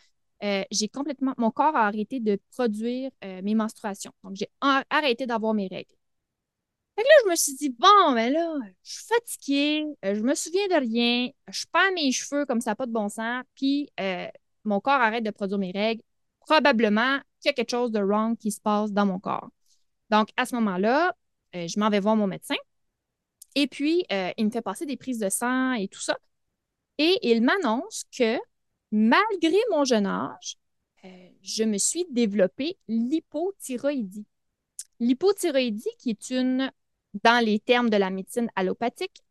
euh, 0.44 0.64
j'ai 0.72 0.88
complètement, 0.88 1.34
mon 1.38 1.52
corps 1.52 1.76
a 1.76 1.88
arrêté 1.88 2.20
de 2.20 2.40
produire 2.52 3.12
euh, 3.24 3.42
mes 3.44 3.56
menstruations. 3.56 4.12
Donc, 4.24 4.36
j'ai 4.36 4.50
arrêté 4.62 5.26
d'avoir 5.26 5.54
mes 5.54 5.68
règles. 5.68 5.94
Fait 6.96 7.04
que 7.04 7.08
là, 7.08 7.14
je 7.26 7.30
me 7.30 7.36
suis 7.36 7.56
dit, 7.56 7.70
bon, 7.70 8.12
mais 8.14 8.30
là, 8.32 8.56
je 8.84 8.92
suis 8.92 9.06
fatiguée, 9.06 9.86
euh, 10.06 10.16
je 10.16 10.22
me 10.22 10.34
souviens 10.36 10.68
de 10.68 10.80
rien, 10.80 11.30
je 11.48 11.66
perds 11.72 11.92
mes 11.94 12.12
cheveux 12.12 12.46
comme 12.46 12.62
ça, 12.62 12.76
pas 12.76 12.88
de 12.88 12.92
bon 12.92 13.10
sens, 13.10 13.44
puis 13.56 13.90
mon 14.64 14.80
corps 14.82 15.02
arrête 15.02 15.24
de 15.24 15.32
produire 15.32 15.60
mes 15.60 15.72
règles. 15.72 16.02
Probablement 16.42 17.20
qu'il 17.42 17.50
y 17.50 17.52
a 17.52 17.54
quelque 17.54 17.72
chose 17.72 17.92
de 17.92 18.00
wrong 18.00 18.38
qui 18.38 18.52
se 18.52 18.62
passe 18.62 18.92
dans 18.92 19.06
mon 19.06 19.20
corps. 19.20 19.50
Donc, 20.10 20.30
à 20.38 20.46
ce 20.46 20.56
moment-là, 20.56 21.14
je 21.54 21.80
m'en 21.80 21.90
vais 21.90 22.00
voir 22.00 22.16
mon 22.16 22.28
médecin 22.28 22.56
Et 23.56 23.68
puis, 23.68 24.06
euh, 24.12 24.32
il 24.38 24.46
me 24.46 24.52
fait 24.52 24.62
passer 24.62 24.86
des 24.86 24.98
prises 24.98 25.20
de 25.20 25.30
sang 25.30 25.74
et 25.74 25.88
tout 25.88 26.00
ça. 26.02 26.18
Et 26.98 27.18
il 27.24 27.42
m'annonce 27.44 28.06
que 28.18 28.38
malgré 28.92 29.58
mon 29.72 29.84
jeune 29.84 30.06
âge, 30.06 30.58
euh, 31.06 31.30
je 31.42 31.64
me 31.64 31.78
suis 31.78 32.06
développée 32.10 32.78
l'hypothyroïdie. 32.88 34.26
L'hypothyroïdie, 35.00 35.90
qui 36.00 36.12
est 36.12 36.30
une, 36.30 36.72
dans 37.24 37.44
les 37.44 37.60
termes 37.60 37.90
de 37.90 37.98
la 37.98 38.10
médecine 38.10 38.50
allopathique, 38.56 39.22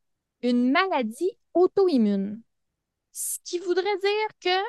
une 0.42 0.70
maladie 0.70 1.32
auto-immune. 1.54 2.42
Ce 3.12 3.38
qui 3.44 3.58
voudrait 3.58 3.98
dire 3.98 4.28
que 4.40 4.62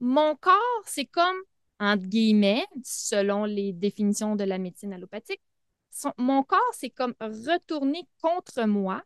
mon 0.00 0.36
corps, 0.36 0.82
c'est 0.86 1.06
comme, 1.06 1.36
entre 1.78 2.04
guillemets, 2.04 2.66
selon 2.84 3.44
les 3.44 3.72
définitions 3.72 4.36
de 4.36 4.44
la 4.44 4.58
médecine 4.58 4.92
allopathique, 4.92 5.40
mon 6.18 6.42
corps, 6.42 6.60
c'est 6.72 6.90
comme 6.90 7.14
retourné 7.20 8.06
contre 8.20 8.64
moi 8.64 9.02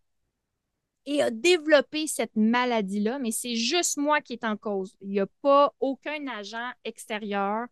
et 1.06 1.22
a 1.22 1.30
développé 1.30 2.06
cette 2.06 2.34
maladie-là, 2.36 3.18
mais 3.18 3.30
c'est 3.30 3.56
juste 3.56 3.96
moi 3.98 4.20
qui 4.20 4.34
est 4.34 4.44
en 4.44 4.56
cause. 4.56 4.96
Il 5.00 5.10
n'y 5.10 5.20
a 5.20 5.26
pas 5.42 5.74
aucun 5.80 6.26
agent 6.28 6.70
extérieur 6.84 7.66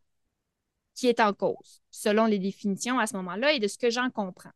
qui 0.95 1.09
est 1.09 1.21
en 1.21 1.33
cause, 1.33 1.83
selon 1.91 2.27
les 2.27 2.39
définitions 2.39 2.99
à 2.99 3.07
ce 3.07 3.17
moment-là 3.17 3.53
et 3.53 3.59
de 3.59 3.69
ce 3.69 3.79
que 3.79 3.91
j'en 3.91 4.11
comprends. 4.11 4.51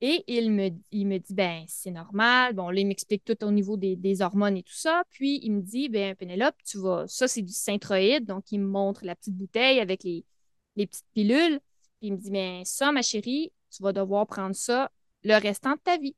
Et 0.00 0.22
il 0.26 0.50
me, 0.52 0.68
il 0.90 1.06
me 1.06 1.18
dit, 1.18 1.32
ben, 1.32 1.64
c'est 1.66 1.90
normal. 1.90 2.52
Bon, 2.52 2.68
là, 2.68 2.78
il 2.80 2.86
m'explique 2.86 3.24
tout 3.24 3.42
au 3.42 3.50
niveau 3.50 3.76
des, 3.78 4.20
hormones 4.20 4.58
et 4.58 4.62
tout 4.62 4.74
ça. 4.74 5.02
Puis, 5.10 5.40
il 5.42 5.52
me 5.52 5.62
dit, 5.62 5.88
ben, 5.88 6.14
Pénélope, 6.14 6.56
tu 6.62 6.78
vas, 6.78 7.06
ça, 7.06 7.26
c'est 7.26 7.40
du 7.40 7.52
synthroïde. 7.54 8.26
Donc, 8.26 8.52
il 8.52 8.60
me 8.60 8.66
montre 8.66 9.04
la 9.04 9.14
petite 9.16 9.34
bouteille 9.34 9.80
avec 9.80 10.04
les, 10.04 10.26
les 10.76 10.86
petites 10.86 11.06
pilules. 11.14 11.58
Puis, 12.00 12.08
il 12.08 12.12
me 12.12 12.18
dit, 12.18 12.30
ben, 12.30 12.64
ça, 12.66 12.92
ma 12.92 13.00
chérie, 13.00 13.52
tu 13.70 13.82
vas 13.82 13.94
devoir 13.94 14.26
prendre 14.26 14.54
ça 14.54 14.90
le 15.22 15.40
restant 15.40 15.72
de 15.72 15.80
ta 15.82 15.96
vie. 15.96 16.16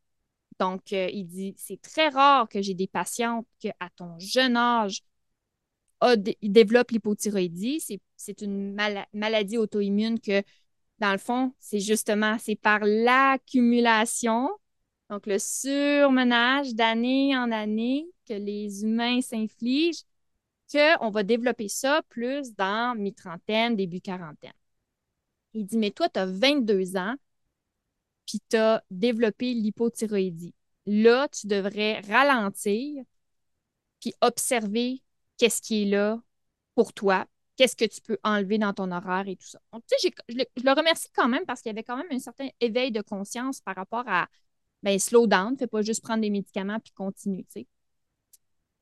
Donc, 0.58 0.92
euh, 0.92 1.08
il 1.12 1.26
dit, 1.26 1.54
c'est 1.58 1.80
très 1.80 2.08
rare 2.08 2.48
que 2.48 2.62
j'ai 2.62 2.74
des 2.74 2.86
patientes 2.86 3.46
qui, 3.58 3.68
à 3.80 3.90
ton 3.94 4.18
jeune 4.18 4.56
âge, 4.56 5.02
développent 6.42 6.90
l'hypothyroïdie. 6.90 7.82
C'est 8.16 8.42
une 8.42 8.76
maladie 9.12 9.58
auto-immune 9.58 10.20
que, 10.20 10.42
dans 10.98 11.12
le 11.12 11.18
fond, 11.18 11.52
c'est 11.58 11.80
justement, 11.80 12.36
c'est 12.38 12.56
par 12.56 12.80
l'accumulation, 12.82 14.50
donc 15.10 15.26
le 15.26 15.38
surmenage 15.38 16.74
d'année 16.74 17.36
en 17.36 17.50
année 17.52 18.06
que 18.26 18.34
les 18.34 18.82
humains 18.82 19.20
s'infligent, 19.20 20.04
qu'on 20.72 21.10
va 21.10 21.22
développer 21.22 21.68
ça 21.68 22.02
plus 22.08 22.54
dans 22.54 22.96
mi-trentaine, 22.96 23.76
début 23.76 24.00
quarantaine. 24.00 24.52
Il 25.54 25.64
dit, 25.66 25.78
mais 25.78 25.90
toi, 25.90 26.08
tu 26.08 26.18
as 26.18 26.26
22 26.26 26.96
ans, 26.96 27.14
puis 28.26 28.40
tu 28.48 28.56
as 28.56 28.82
développé 28.90 29.54
l'hypothyroïdie. 29.54 30.54
Là, 30.86 31.28
tu 31.28 31.46
devrais 31.46 32.00
ralentir 32.00 33.02
puis 34.00 34.14
observer 34.20 35.02
qu'est-ce 35.36 35.62
qui 35.62 35.82
est 35.82 35.86
là 35.86 36.20
pour 36.74 36.92
toi, 36.92 37.26
qu'est-ce 37.56 37.76
que 37.76 37.84
tu 37.84 38.00
peux 38.00 38.18
enlever 38.22 38.58
dans 38.58 38.72
ton 38.72 38.92
horaire 38.92 39.26
et 39.26 39.36
tout 39.36 39.46
ça. 39.46 39.60
Tu 39.72 39.80
sais, 39.98 40.10
je, 40.28 40.36
le 40.62 40.72
remercie 40.72 41.08
quand 41.14 41.28
même 41.28 41.44
parce 41.46 41.62
qu'il 41.62 41.70
y 41.70 41.74
avait 41.74 41.82
quand 41.82 41.96
même 41.96 42.06
un 42.10 42.18
certain 42.18 42.48
éveil 42.60 42.92
de 42.92 43.00
conscience 43.00 43.60
par 43.60 43.74
rapport 43.74 44.04
à, 44.06 44.28
ben, 44.82 44.98
slow 44.98 45.26
down, 45.26 45.56
fais 45.56 45.66
pas 45.66 45.82
juste 45.82 46.02
prendre 46.02 46.20
des 46.20 46.30
médicaments 46.30 46.78
puis 46.80 46.92
continue. 46.92 47.46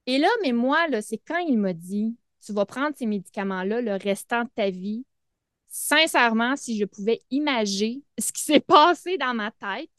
Et 0.06 0.18
là, 0.18 0.28
mais 0.42 0.52
moi, 0.52 0.88
là, 0.88 1.00
c'est 1.02 1.18
quand 1.18 1.38
il 1.38 1.58
m'a 1.58 1.72
dit, 1.72 2.16
tu 2.44 2.52
vas 2.52 2.66
prendre 2.66 2.94
ces 2.96 3.06
médicaments-là 3.06 3.80
le 3.80 3.96
restant 3.96 4.44
de 4.44 4.50
ta 4.54 4.70
vie, 4.70 5.06
sincèrement, 5.74 6.54
si 6.54 6.78
je 6.78 6.84
pouvais 6.84 7.22
imaginer 7.32 8.00
ce 8.16 8.30
qui 8.30 8.42
s'est 8.42 8.60
passé 8.76 9.18
dans 9.18 9.34
ma 9.34 9.50
tête, 9.50 9.90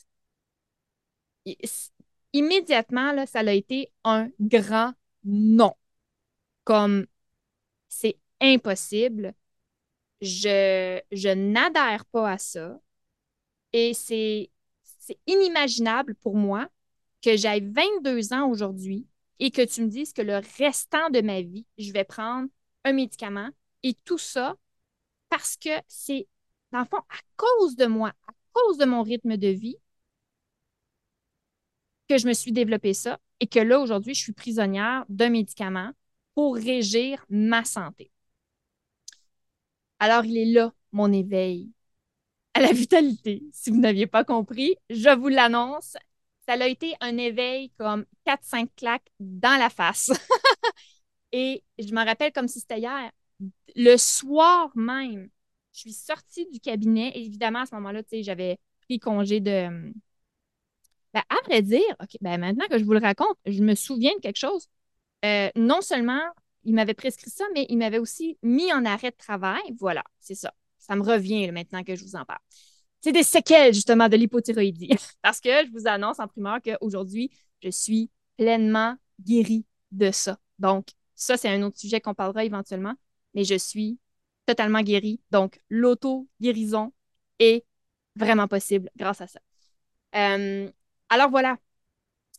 immédiatement, 2.32 3.12
là, 3.12 3.26
ça 3.26 3.40
a 3.40 3.52
été 3.52 3.92
un 4.06 4.30
grand 4.40 4.94
non. 5.26 5.74
Comme 6.64 7.06
c'est 7.90 8.18
impossible, 8.40 9.34
je, 10.22 11.02
je 11.12 11.30
n'adhère 11.30 12.06
pas 12.06 12.32
à 12.32 12.38
ça 12.38 12.80
et 13.74 13.94
c'est 13.94 14.50
inimaginable 15.28 16.16
pour 16.16 16.38
moi 16.38 16.70
que 17.22 17.36
j'aille 17.36 17.70
22 17.70 18.32
ans 18.34 18.50
aujourd'hui 18.50 19.08
et 19.40 19.52
que 19.52 19.62
tu 19.66 19.82
me 19.82 19.90
dises 19.90 20.14
que 20.14 20.22
le 20.22 20.40
restant 20.58 21.10
de 21.10 21.20
ma 21.20 21.42
vie, 21.42 21.66
je 21.78 21.92
vais 21.92 22.06
prendre 22.06 22.48
un 22.86 22.94
médicament 22.94 23.50
et 23.84 23.94
tout 24.06 24.18
ça 24.18 24.56
parce 25.36 25.58
que 25.58 25.82
c'est, 25.90 26.28
dans 26.72 26.80
le 26.80 26.86
fond, 26.86 26.98
à 26.98 27.20
cause 27.36 27.76
de 27.76 27.88
moi, 27.88 28.14
à 28.26 28.32
cause 28.54 28.78
de 28.78 28.86
mon 28.86 29.04
rythme 29.04 29.36
de 29.36 29.50
vie, 29.50 29.76
que 32.08 32.18
je 32.18 32.26
me 32.26 32.32
suis 32.32 32.54
développé 32.54 32.94
ça 32.94 33.20
et 33.42 33.48
que 33.48 33.60
là, 33.60 33.82
aujourd'hui, 33.82 34.16
je 34.16 34.22
suis 34.22 34.32
prisonnière 34.32 35.04
d'un 35.10 35.30
médicament 35.30 35.92
pour 36.36 36.56
régir 36.56 37.26
ma 37.28 37.66
santé. 37.66 38.12
Alors, 40.00 40.24
il 40.24 40.38
est 40.38 40.54
là, 40.54 40.74
mon 40.94 41.12
éveil 41.12 41.70
à 42.54 42.62
la 42.62 42.72
vitalité. 42.72 43.44
Si 43.52 43.72
vous 43.72 43.80
n'aviez 43.82 44.08
pas 44.08 44.24
compris, 44.24 44.78
je 44.90 45.14
vous 45.18 45.28
l'annonce. 45.28 45.98
Ça 46.48 46.54
a 46.54 46.66
été 46.68 46.96
un 47.02 47.18
éveil 47.18 47.72
comme 47.72 48.06
4-5 48.26 48.70
claques 48.78 49.12
dans 49.20 49.60
la 49.60 49.70
face. 49.70 50.12
et 51.34 51.62
je 51.78 51.94
me 51.94 52.06
rappelle 52.06 52.32
comme 52.32 52.48
si 52.48 52.62
c'était 52.62 52.80
hier 52.80 53.12
le 53.76 53.98
soir 53.98 54.72
même, 54.76 55.30
je 55.74 55.80
suis 55.80 55.94
sortie 55.94 56.48
du 56.50 56.60
cabinet. 56.60 57.12
évidemment, 57.16 57.62
à 57.62 57.66
ce 57.66 57.76
moment-là, 57.76 58.02
j'avais 58.12 58.60
pris 58.82 59.00
congé 59.00 59.40
de. 59.40 59.94
Ben, 61.14 61.24
à 61.30 61.62
dire, 61.62 61.80
OK, 62.02 62.18
ben, 62.22 62.38
maintenant 62.40 62.66
que 62.70 62.78
je 62.78 62.84
vous 62.84 62.94
le 62.94 63.00
raconte, 63.00 63.38
je 63.46 63.64
me 63.64 63.76
souviens 63.76 64.14
de 64.16 64.20
quelque 64.20 64.38
chose. 64.38 64.68
Euh, 65.24 65.50
non 65.56 65.82
seulement 65.82 66.22
il 66.66 66.74
m'avait 66.74 66.94
prescrit 66.94 67.30
ça, 67.30 67.46
mais 67.54 67.66
il 67.70 67.78
m'avait 67.78 68.00
aussi 68.00 68.38
mis 68.44 68.74
en 68.74 68.84
arrêt 68.86 69.12
de 69.12 69.16
travail. 69.16 69.62
Voilà, 69.80 70.04
c'est 70.20 70.36
ça. 70.36 70.54
Ça 70.80 70.96
me 70.96 71.04
revient 71.04 71.52
maintenant 71.52 71.84
que 71.84 71.96
je 71.96 72.04
vous 72.04 72.16
en 72.16 72.26
parle. 72.26 72.42
C'est 73.02 73.12
des 73.12 73.24
séquelles, 73.24 73.74
justement, 73.74 74.10
de 74.10 74.18
l'hypothyroïdie. 74.18 74.90
Parce 75.22 75.40
que 75.40 75.50
je 75.66 75.72
vous 75.72 75.88
annonce 75.88 76.20
en 76.20 76.28
primeur 76.28 76.60
qu'aujourd'hui, 76.64 77.32
je 77.62 77.70
suis 77.70 78.10
pleinement 78.36 78.96
guérie 79.22 79.66
de 79.92 80.12
ça. 80.12 80.38
Donc, 80.58 80.88
ça, 81.14 81.38
c'est 81.38 81.50
un 81.50 81.62
autre 81.62 81.78
sujet 81.78 82.02
qu'on 82.02 82.16
parlera 82.16 82.44
éventuellement 82.44 82.96
mais 83.36 83.44
je 83.44 83.56
suis 83.56 84.00
totalement 84.46 84.82
guérie. 84.82 85.20
Donc, 85.32 85.60
l'auto-guérison 85.70 86.94
est 87.40 87.66
vraiment 88.16 88.48
possible 88.48 88.90
grâce 88.96 89.22
à 89.22 89.28
ça. 89.28 89.40
Euh, 90.16 90.72
alors 91.10 91.30
voilà. 91.30 91.58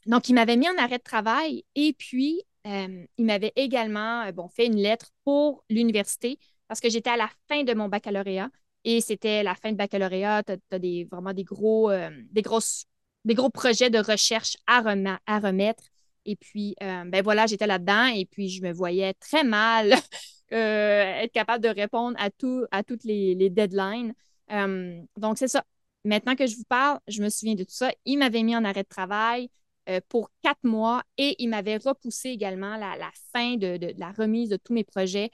Donc, 0.07 0.29
il 0.29 0.35
m'avait 0.35 0.57
mis 0.57 0.69
en 0.69 0.79
arrêt 0.79 0.99
de 0.99 1.03
travail 1.03 1.65
et 1.75 1.93
puis 1.93 2.43
euh, 2.67 3.05
il 3.19 3.25
m'avait 3.25 3.53
également 3.57 4.23
euh, 4.23 4.49
fait 4.55 4.67
une 4.67 4.77
lettre 4.77 5.11
pour 5.25 5.65
l'université 5.69 6.39
parce 6.69 6.81
que 6.81 6.89
j'étais 6.89 7.11
à 7.11 7.17
la 7.17 7.31
fin 7.49 7.63
de 7.63 7.75
mon 7.75 7.89
baccalauréat 7.89 8.51
et 8.85 9.01
c'était 9.01 9.43
la 9.43 9.55
fin 9.55 9.73
de 9.73 9.77
baccalauréat. 9.77 10.43
Tu 10.45 10.53
as, 10.53 11.07
vraiment 11.11 11.33
des 11.33 11.45
gros, 11.45 11.91
des, 12.31 12.43
grosses, 12.43 12.87
des 13.25 13.35
gros 13.35 13.51
projets 13.51 13.91
de 13.91 13.99
recherche 13.99 14.57
à 14.67 14.81
remettre. 14.81 15.85
Et 16.27 16.37
puis, 16.37 16.75
ben 16.81 17.23
voilà, 17.23 17.47
j'étais 17.47 17.67
là-dedans 17.67 18.07
et 18.07 18.27
puis 18.27 18.49
je 18.49 18.63
me 18.63 18.73
voyais 18.73 19.15
très 19.15 19.45
mal 19.45 19.95
Euh, 20.53 21.03
être 21.23 21.33
capable 21.33 21.65
de 21.65 21.69
répondre 21.69 22.17
à, 22.21 22.31
tout, 22.31 22.67
à 22.71 22.85
toutes 22.85 23.05
les, 23.05 23.35
deadlines. 23.51 24.15
Euh, 24.53 25.03
donc, 25.17 25.39
c'est 25.39 25.49
ça. 25.49 25.65
Maintenant 26.05 26.37
que 26.37 26.47
je 26.47 26.57
vous 26.57 26.65
parle, 26.65 27.01
je 27.09 27.23
me 27.23 27.29
souviens 27.29 27.57
de 27.57 27.65
tout 27.65 27.75
ça. 27.75 27.91
Il 28.05 28.19
m'avait 28.19 28.43
mis 28.45 28.55
en 28.55 28.65
arrêt 28.65 28.85
de 28.85 28.89
travail 28.89 29.51
euh, 29.89 30.01
pour 30.09 30.31
quatre 30.43 30.63
mois 30.63 31.03
et 31.19 31.35
il 31.43 31.49
m'avait 31.49 31.79
repoussé 31.79 32.29
également 32.31 32.77
la, 32.77 33.11
fin 33.33 33.57
de, 33.57 33.93
la 33.99 34.13
remise 34.13 34.51
de 34.51 34.57
tous 34.57 34.73
mes 34.73 34.85
projets 34.85 35.31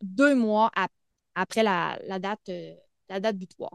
deux 0.00 0.34
mois 0.36 0.70
après 1.34 1.64
la, 1.64 1.98
date, 2.20 2.50
la 3.08 3.18
date 3.18 3.36
butoir. 3.36 3.72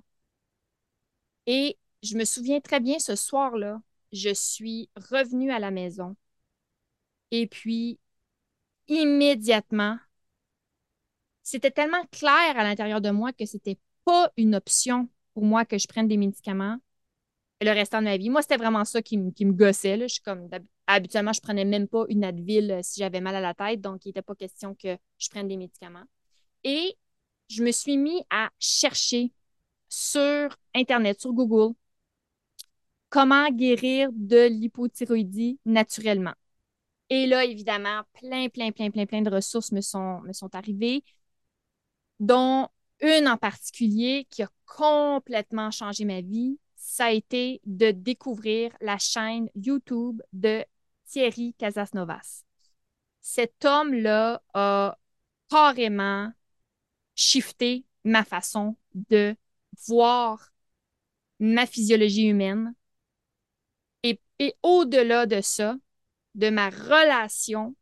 Et 1.45 1.77
je 2.01 2.15
me 2.15 2.25
souviens 2.25 2.61
très 2.61 2.79
bien 2.79 2.99
ce 2.99 3.15
soir-là, 3.15 3.81
je 4.13 4.33
suis 4.33 4.89
revenue 4.95 5.51
à 5.51 5.59
la 5.59 5.71
maison 5.71 6.15
et 7.31 7.47
puis 7.47 7.99
immédiatement, 8.87 9.97
c'était 11.41 11.71
tellement 11.71 12.05
clair 12.11 12.57
à 12.57 12.63
l'intérieur 12.63 13.01
de 13.01 13.09
moi 13.09 13.33
que 13.33 13.45
c'était 13.45 13.79
pas 14.05 14.31
une 14.37 14.55
option 14.55 15.09
pour 15.33 15.43
moi 15.43 15.65
que 15.65 15.77
je 15.77 15.87
prenne 15.87 16.07
des 16.07 16.17
médicaments 16.17 16.79
le 17.63 17.71
restant 17.71 17.99
de 17.99 18.05
ma 18.05 18.17
vie. 18.17 18.29
Moi, 18.29 18.41
c'était 18.41 18.57
vraiment 18.57 18.85
ça 18.85 19.01
qui, 19.01 19.17
me 19.17 19.51
gossait. 19.51 19.99
Je 19.99 20.07
suis 20.07 20.21
habituellement, 20.87 21.33
je 21.33 21.41
prenais 21.41 21.65
même 21.65 21.87
pas 21.87 22.05
une 22.09 22.23
Advil 22.23 22.71
euh, 22.71 22.79
si 22.83 22.99
j'avais 22.99 23.21
mal 23.21 23.35
à 23.35 23.41
la 23.41 23.53
tête, 23.53 23.81
donc 23.81 24.05
il 24.05 24.09
n'était 24.09 24.21
pas 24.21 24.35
question 24.35 24.75
que 24.75 24.97
je 25.17 25.29
prenne 25.29 25.47
des 25.47 25.57
médicaments. 25.57 26.03
Et 26.63 26.97
je 27.49 27.63
me 27.63 27.71
suis 27.71 27.97
mis 27.97 28.21
à 28.29 28.49
chercher 28.59 29.31
sur 29.87 30.49
Internet, 30.75 31.21
sur 31.21 31.33
Google, 31.33 31.73
comment 33.13 33.47
guérir 33.51 34.09
de 34.11 34.47
l'hypothyroïdie 34.47 35.59
naturellement. 35.67 36.33
Et 37.11 37.27
là, 37.27 37.45
évidemment, 37.45 38.01
plein, 38.13 38.49
plein, 38.49 38.71
plein, 38.71 38.89
plein, 38.89 39.05
plein 39.05 39.21
de 39.21 39.29
ressources 39.29 39.71
me 39.71 39.81
sont, 39.81 40.23
arrivées 40.51 41.03
dont 42.19 42.69
une 43.01 43.27
en 43.27 43.37
particulier 43.37 44.25
qui 44.31 44.41
a 44.41 44.49
complètement 44.65 45.69
changé 45.69 46.05
ma 46.05 46.21
vie, 46.21 46.57
ça 46.75 47.05
a 47.05 47.11
été 47.11 47.61
de 47.67 47.91
découvrir 47.91 48.75
la 48.81 48.97
chaîne 48.97 49.47
YouTube 49.53 50.19
de 50.31 50.65
Thierry 51.05 51.53
Casasnovas. 51.59 52.43
Cet 53.21 53.63
homme-là 53.63 54.41
a 54.55 54.97
carrément 55.51 56.31
shifté 57.13 57.85
ma 58.03 58.23
façon 58.23 58.75
de 58.95 59.35
voir 59.87 60.51
ma 61.39 61.67
physiologie 61.67 62.25
humaine. 62.25 62.73
Et, 64.39 64.55
au-delà 64.63 65.25
de 65.25 65.41
ça, 65.41 65.75
de 66.35 66.49
ma 66.49 66.69
relation 66.69 67.75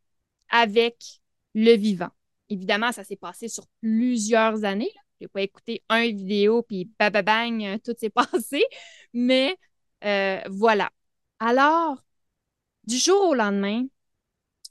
avec 0.49 1.21
le 1.55 1.75
vivant. 1.75 2.09
Évidemment, 2.49 2.91
ça 2.91 3.03
s'est 3.03 3.15
passé 3.15 3.47
sur 3.47 3.65
plusieurs 3.81 4.63
années. 4.65 4.91
Je 5.19 5.25
n'ai 5.25 5.27
pas 5.29 5.41
écouté 5.41 5.83
un 5.89 6.07
vidéo, 6.07 6.63
puis 6.63 6.89
bang, 6.99 7.79
tout 7.83 7.93
s'est 7.97 8.09
passé. 8.09 8.63
Mais 9.13 9.57
euh, 10.03 10.41
voilà. 10.49 10.91
Alors, 11.39 12.03
du 12.85 12.97
jour 12.97 13.29
au 13.29 13.33
lendemain, 13.33 13.85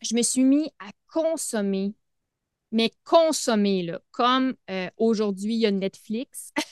je 0.02 0.14
me 0.14 0.22
suis 0.22 0.44
mis 0.44 0.70
à 0.78 0.90
consommer, 1.08 1.94
mais 2.72 2.90
consommer, 3.04 3.82
là, 3.82 4.00
comme 4.10 4.54
euh, 4.70 4.90
aujourd'hui, 4.96 5.54
il 5.54 5.60
y 5.60 5.66
a 5.66 5.70
Netflix. 5.70 6.52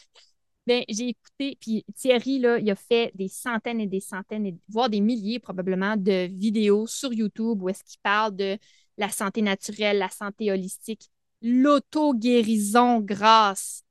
ben, 0.68 0.84
j'ai 0.90 1.08
écouté, 1.08 1.56
puis 1.58 1.82
Thierry, 1.96 2.38
là, 2.40 2.58
il 2.58 2.70
a 2.70 2.74
fait 2.74 3.10
des 3.14 3.28
centaines 3.28 3.80
et 3.80 3.86
des 3.86 4.00
centaines, 4.00 4.58
voire 4.68 4.90
des 4.90 5.00
milliers 5.00 5.38
probablement, 5.38 5.96
de 5.96 6.28
vidéos 6.30 6.86
sur 6.86 7.10
YouTube 7.10 7.62
où 7.62 7.70
est-ce 7.70 7.82
qu'il 7.84 7.98
parle 8.02 8.36
de 8.36 8.58
la 8.98 9.08
santé 9.08 9.40
naturelle, 9.40 9.96
la 9.96 10.10
santé 10.10 10.52
holistique, 10.52 11.08
l'auto-guérison 11.40 13.00
grâce 13.00 13.82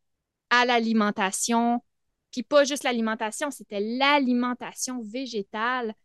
à 0.52 0.66
l'alimentation. 0.66 1.84
Puis 2.32 2.44
pas 2.44 2.64
juste 2.64 2.84
l'alimentation, 2.84 3.50
c'était 3.50 3.80
l'alimentation 3.80 5.02
végétale. 5.02 5.96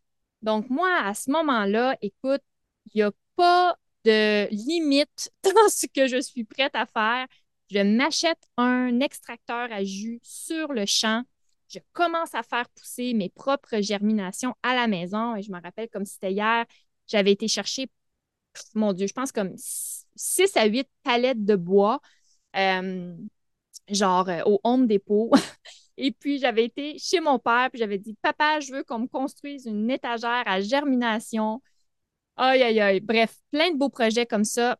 Donc 0.41 0.71
moi, 0.71 0.89
à 1.03 1.13
ce 1.13 1.29
moment-là, 1.29 1.95
écoute, 2.01 2.41
il 2.87 2.97
n'y 2.97 3.03
a 3.03 3.11
pas 3.35 3.77
de 4.05 4.47
limite 4.49 5.31
dans 5.43 5.69
ce 5.69 5.85
que 5.85 6.07
je 6.07 6.19
suis 6.19 6.45
prête 6.45 6.73
à 6.73 6.87
faire. 6.87 7.27
Je 7.73 7.79
m'achète 7.79 8.37
un 8.57 8.99
extracteur 8.99 9.71
à 9.71 9.83
jus 9.83 10.19
sur 10.21 10.73
le 10.73 10.85
champ. 10.85 11.23
Je 11.69 11.79
commence 11.91 12.35
à 12.35 12.43
faire 12.43 12.69
pousser 12.69 13.15
mes 13.15 13.29
propres 13.29 13.81
germinations 13.81 14.53
à 14.61 14.75
la 14.75 14.85
maison. 14.85 15.35
Et 15.35 15.41
je 15.41 15.51
me 15.51 15.59
rappelle 15.59 15.89
comme 15.89 16.05
c'était 16.05 16.31
hier, 16.31 16.65
j'avais 17.07 17.31
été 17.31 17.47
chercher 17.47 17.89
mon 18.75 18.93
Dieu, 18.93 19.07
je 19.07 19.13
pense 19.13 19.31
comme 19.31 19.53
6 19.57 20.55
à 20.55 20.65
8 20.65 20.87
palettes 21.01 21.43
de 21.43 21.55
bois, 21.55 21.99
euh, 22.55 23.15
genre 23.89 24.29
euh, 24.29 24.41
au 24.45 24.59
Home 24.63 24.85
Depot. 24.85 25.31
Et 25.97 26.11
puis, 26.11 26.37
j'avais 26.37 26.65
été 26.65 26.99
chez 26.99 27.21
mon 27.21 27.39
père, 27.39 27.69
puis 27.71 27.79
j'avais 27.79 27.97
dit 27.97 28.15
Papa, 28.21 28.59
je 28.59 28.71
veux 28.71 28.83
qu'on 28.83 28.99
me 28.99 29.07
construise 29.07 29.65
une 29.65 29.89
étagère 29.89 30.43
à 30.45 30.61
germination. 30.61 31.61
Aïe, 32.37 32.61
aïe, 32.61 32.79
aïe. 32.79 32.99
Bref, 32.99 33.35
plein 33.51 33.71
de 33.71 33.77
beaux 33.77 33.89
projets 33.89 34.27
comme 34.27 34.43
ça. 34.43 34.77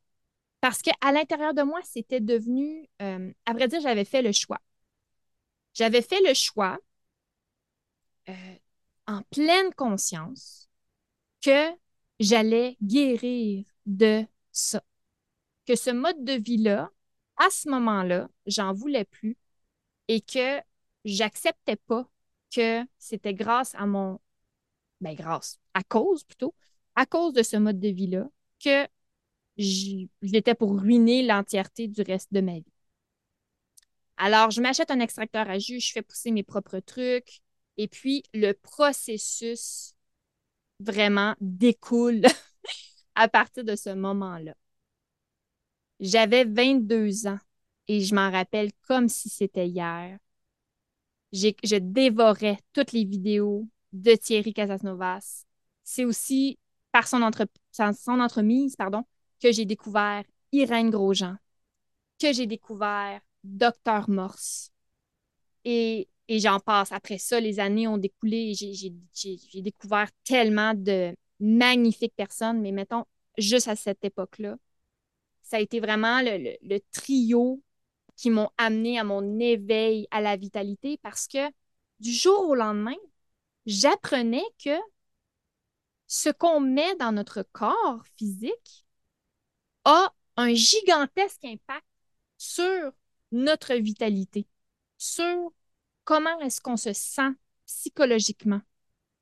Parce 0.63 0.81
qu'à 0.81 1.11
l'intérieur 1.11 1.53
de 1.53 1.61
moi, 1.61 1.81
c'était 1.83 2.21
devenu, 2.21 2.87
euh, 3.01 3.33
à 3.45 3.51
vrai 3.51 3.67
dire, 3.67 3.81
j'avais 3.81 4.05
fait 4.05 4.21
le 4.21 4.31
choix. 4.31 4.61
J'avais 5.73 6.01
fait 6.01 6.21
le 6.25 6.33
choix 6.33 6.79
en 9.07 9.21
pleine 9.23 9.73
conscience 9.75 10.69
que 11.41 11.69
j'allais 12.21 12.77
guérir 12.81 13.65
de 13.85 14.25
ça. 14.53 14.81
Que 15.65 15.75
ce 15.75 15.89
mode 15.89 16.23
de 16.23 16.31
vie-là, 16.31 16.89
à 17.35 17.49
ce 17.49 17.69
moment-là, 17.69 18.29
j'en 18.45 18.71
voulais 18.71 19.03
plus 19.03 19.37
et 20.07 20.21
que 20.21 20.61
j'acceptais 21.03 21.75
pas 21.75 22.09
que 22.55 22.85
c'était 22.97 23.33
grâce 23.33 23.75
à 23.75 23.85
mon, 23.85 24.21
ben 25.01 25.13
grâce, 25.13 25.59
à 25.73 25.83
cause 25.83 26.23
plutôt, 26.23 26.55
à 26.95 27.05
cause 27.05 27.33
de 27.33 27.43
ce 27.43 27.57
mode 27.57 27.81
de 27.81 27.89
vie-là, 27.89 28.29
que 28.63 28.87
j'étais 29.57 30.55
pour 30.55 30.79
ruiner 30.79 31.23
l'entièreté 31.23 31.87
du 31.87 32.01
reste 32.01 32.33
de 32.33 32.41
ma 32.41 32.53
vie. 32.53 32.65
Alors, 34.17 34.51
je 34.51 34.61
m'achète 34.61 34.91
un 34.91 34.99
extracteur 34.99 35.49
à 35.49 35.59
jus, 35.59 35.79
je 35.79 35.91
fais 35.91 36.01
pousser 36.01 36.31
mes 36.31 36.43
propres 36.43 36.79
trucs, 36.79 37.41
et 37.77 37.87
puis 37.87 38.23
le 38.33 38.53
processus 38.53 39.95
vraiment 40.79 41.35
découle 41.41 42.21
à 43.15 43.27
partir 43.27 43.63
de 43.63 43.75
ce 43.75 43.89
moment-là. 43.91 44.53
J'avais 45.99 46.43
22 46.45 47.27
ans 47.27 47.39
et 47.87 48.01
je 48.01 48.13
m'en 48.15 48.29
rappelle 48.31 48.71
comme 48.87 49.09
si 49.09 49.29
c'était 49.29 49.67
hier. 49.67 50.17
Je 51.31 51.77
dévorais 51.77 52.59
toutes 52.73 52.91
les 52.91 53.05
vidéos 53.05 53.67
de 53.91 54.15
Thierry 54.15 54.53
Casasnovas. 54.53 55.45
C'est 55.83 56.05
aussi 56.05 56.59
par 56.91 57.07
son, 57.07 57.19
son 57.71 58.19
entremise 58.19 58.75
pardon, 58.75 59.03
que 59.43 59.51
j'ai 59.51 59.65
découvert 59.65 60.23
Irène 60.53 60.89
Grosjean, 60.89 61.35
que 62.19 62.31
j'ai 62.33 62.47
découvert 62.47 63.21
Docteur 63.43 64.09
Morse. 64.09 64.71
Et 65.65 66.07
et 66.27 66.39
j'en 66.39 66.59
passe. 66.59 66.91
Après 66.91 67.17
ça, 67.17 67.39
les 67.39 67.59
années 67.59 67.87
ont 67.87 67.97
découlé. 67.97 68.53
J'ai 68.53 69.61
découvert 69.61 70.09
tellement 70.23 70.73
de 70.73 71.15
magnifiques 71.39 72.15
personnes, 72.15 72.61
mais 72.61 72.71
mettons, 72.71 73.05
juste 73.37 73.67
à 73.67 73.75
cette 73.75 74.03
époque-là, 74.05 74.55
ça 75.41 75.57
a 75.57 75.59
été 75.59 75.79
vraiment 75.79 76.21
le, 76.21 76.79
trio 76.91 77.61
qui 78.15 78.29
m'ont 78.29 78.49
amené 78.57 78.99
à 78.99 79.03
mon 79.03 79.39
éveil 79.39 80.07
à 80.11 80.21
la 80.21 80.37
vitalité 80.37 80.97
parce 81.01 81.27
que 81.27 81.51
du 81.99 82.11
jour 82.11 82.49
au 82.49 82.55
lendemain, 82.55 82.95
j'apprenais 83.65 84.43
que 84.63 84.77
ce 86.07 86.29
qu'on 86.29 86.59
met 86.59 86.95
dans 86.95 87.11
notre 87.11 87.43
corps 87.51 88.03
physique 88.17 88.82
a 89.85 90.13
un 90.37 90.53
gigantesque 90.53 91.43
impact 91.45 91.85
sur 92.37 92.91
notre 93.31 93.75
vitalité, 93.75 94.47
sur 94.97 95.51
comment 96.03 96.39
est-ce 96.39 96.61
qu'on 96.61 96.77
se 96.77 96.93
sent 96.93 97.31
psychologiquement, 97.65 98.61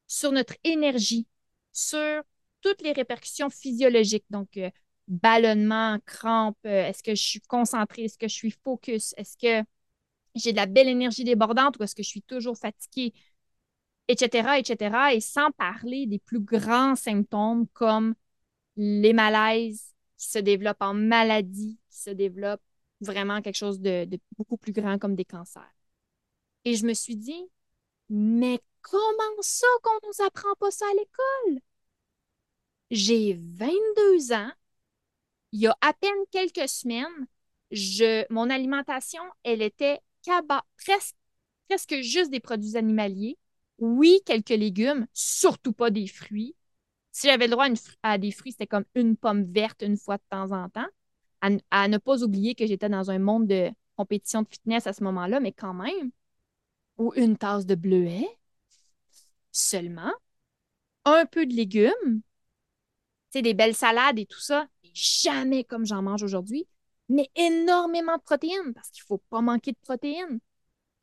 sur 0.08 0.32
notre 0.32 0.56
énergie, 0.64 1.28
sur 1.72 2.24
toutes 2.62 2.82
les 2.82 2.92
répercussions 2.92 3.50
physiologiques, 3.50 4.26
donc 4.30 4.58
euh, 4.58 4.70
ballonnement, 5.08 6.00
crampes, 6.06 6.58
euh, 6.66 6.88
est-ce 6.88 7.04
que 7.04 7.16
je 7.16 7.22
suis 7.22 7.42
concentrée, 7.42 8.04
est-ce 8.04 8.18
que 8.18 8.28
je 8.28 8.36
suis 8.36 8.56
focus, 8.64 9.14
est-ce 9.18 9.38
que 9.38 9.66
j'ai 10.36 10.52
de 10.52 10.58
la 10.58 10.66
belle 10.66 10.88
énergie 10.88 11.24
débordante 11.24 11.78
ou 11.80 11.84
est-ce 11.84 11.96
que 11.96 12.04
je 12.04 12.10
suis 12.10 12.22
toujours 12.22 12.58
fatiguée, 12.58 13.14
etc., 14.08 14.60
etc., 14.60 15.14
et 15.14 15.22
sans 15.22 15.52
parler 15.52 16.06
des 16.06 16.20
plus 16.20 16.40
grands 16.40 16.96
symptômes 16.96 17.68
comme 17.74 18.16
les 18.78 19.14
malaises 19.14 19.91
qui 20.22 20.30
se 20.30 20.38
développent 20.38 20.84
en 20.84 20.94
maladie, 20.94 21.80
qui 21.90 21.98
se 21.98 22.12
développent 22.12 22.62
vraiment 23.00 23.42
quelque 23.42 23.56
chose 23.56 23.82
de 23.82 24.08
beaucoup 24.38 24.56
plus 24.56 24.72
grand 24.72 25.00
comme 25.00 25.16
des 25.16 25.26
cancers. 25.26 25.74
Et 26.64 26.76
je 26.76 26.86
me 26.86 26.94
suis 26.94 27.16
dit, 27.16 27.50
mais 28.08 28.60
comment 28.84 29.42
ça 29.42 29.66
qu'on 29.82 30.08
nous 30.08 30.26
apprend 30.26 30.54
pas 30.60 30.70
ça 30.70 30.86
à 30.86 30.94
l'école? 30.94 31.62
J'ai 32.92 33.34
22 33.34 34.32
ans. 34.34 34.52
Il 35.54 35.62
y 35.62 35.68
a 35.68 35.76
à 35.82 35.92
peine 35.94 36.12
quelques 36.30 36.70
semaines, 36.70 37.28
je, 37.72 38.24
mon 38.32 38.52
alimentation, 38.52 39.24
elle 39.44 39.64
était 39.64 40.02
presque, 40.78 41.16
presque 41.68 41.96
juste 42.02 42.30
des 42.30 42.40
produits 42.40 42.78
animaliers. 42.78 43.40
Oui, 43.80 44.22
quelques 44.24 44.50
légumes, 44.50 45.08
surtout 45.14 45.74
pas 45.74 45.90
des 45.90 46.06
fruits. 46.06 46.56
Si 47.12 47.28
j'avais 47.28 47.48
le 47.48 47.52
droit 47.52 47.68
à, 48.04 48.18
des 48.18 48.32
fruits, 48.32 48.54
c'était 48.54 48.68
comme 48.68 48.86
une 48.96 49.18
pomme 49.18 49.44
verte 49.44 49.82
une 49.82 49.98
fois 49.98 50.18
de 50.18 50.24
temps 50.30 50.52
en 50.52 50.70
temps. 50.70 50.88
À, 51.72 51.88
ne 51.88 51.98
pas 51.98 52.24
oublier 52.24 52.56
que 52.56 52.68
j'étais 52.68 52.88
dans 52.88 53.10
un 53.10 53.20
monde 53.20 53.48
de 53.48 53.70
compétition 53.98 54.44
de 54.44 54.48
fitness 54.48 54.88
à 54.88 54.94
ce 54.94 55.04
moment-là, 55.04 55.40
mais 55.40 55.52
quand 55.52 55.74
même. 55.74 56.12
Ou 56.98 57.14
une 57.16 57.38
tasse 57.38 57.66
de 57.66 57.76
bleuet 57.76 58.28
seulement, 59.52 60.14
un 61.06 61.26
peu 61.26 61.46
de 61.46 61.54
légumes, 61.54 62.22
c'est 63.32 63.42
des 63.42 63.54
belles 63.54 63.76
salades 63.76 64.20
et 64.20 64.26
tout 64.26 64.40
ça, 64.40 64.68
jamais 64.94 65.64
comme 65.64 65.86
j'en 65.86 66.02
mange 66.02 66.24
aujourd'hui, 66.24 66.68
mais 67.10 67.30
énormément 67.36 68.18
de 68.18 68.22
protéines 68.22 68.74
parce 68.74 68.90
qu'il 68.92 69.02
ne 69.04 69.08
faut 69.08 69.24
pas 69.30 69.42
manquer 69.42 69.72
de 69.72 69.80
protéines. 69.82 70.40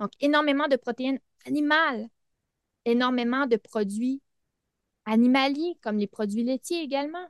Donc, 0.00 0.12
énormément 0.20 0.68
de 0.68 0.76
protéines 0.76 1.18
animales, 1.46 2.08
énormément 2.84 3.46
de 3.46 3.56
produits 3.56 4.22
animaliers, 5.08 5.78
comme 5.82 5.98
les 5.98 6.06
produits 6.06 6.44
laitiers 6.44 6.82
également. 6.82 7.26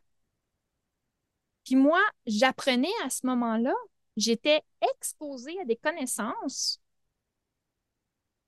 Puis 1.65 1.77
moi, 1.77 2.01
j'apprenais 2.27 2.93
à 3.05 3.11
ce 3.11 3.27
moment-là, 3.27 3.75
j'étais 4.17 4.63
exposée 4.95 5.59
à 5.61 5.65
des 5.65 5.77
connaissances 5.77 6.81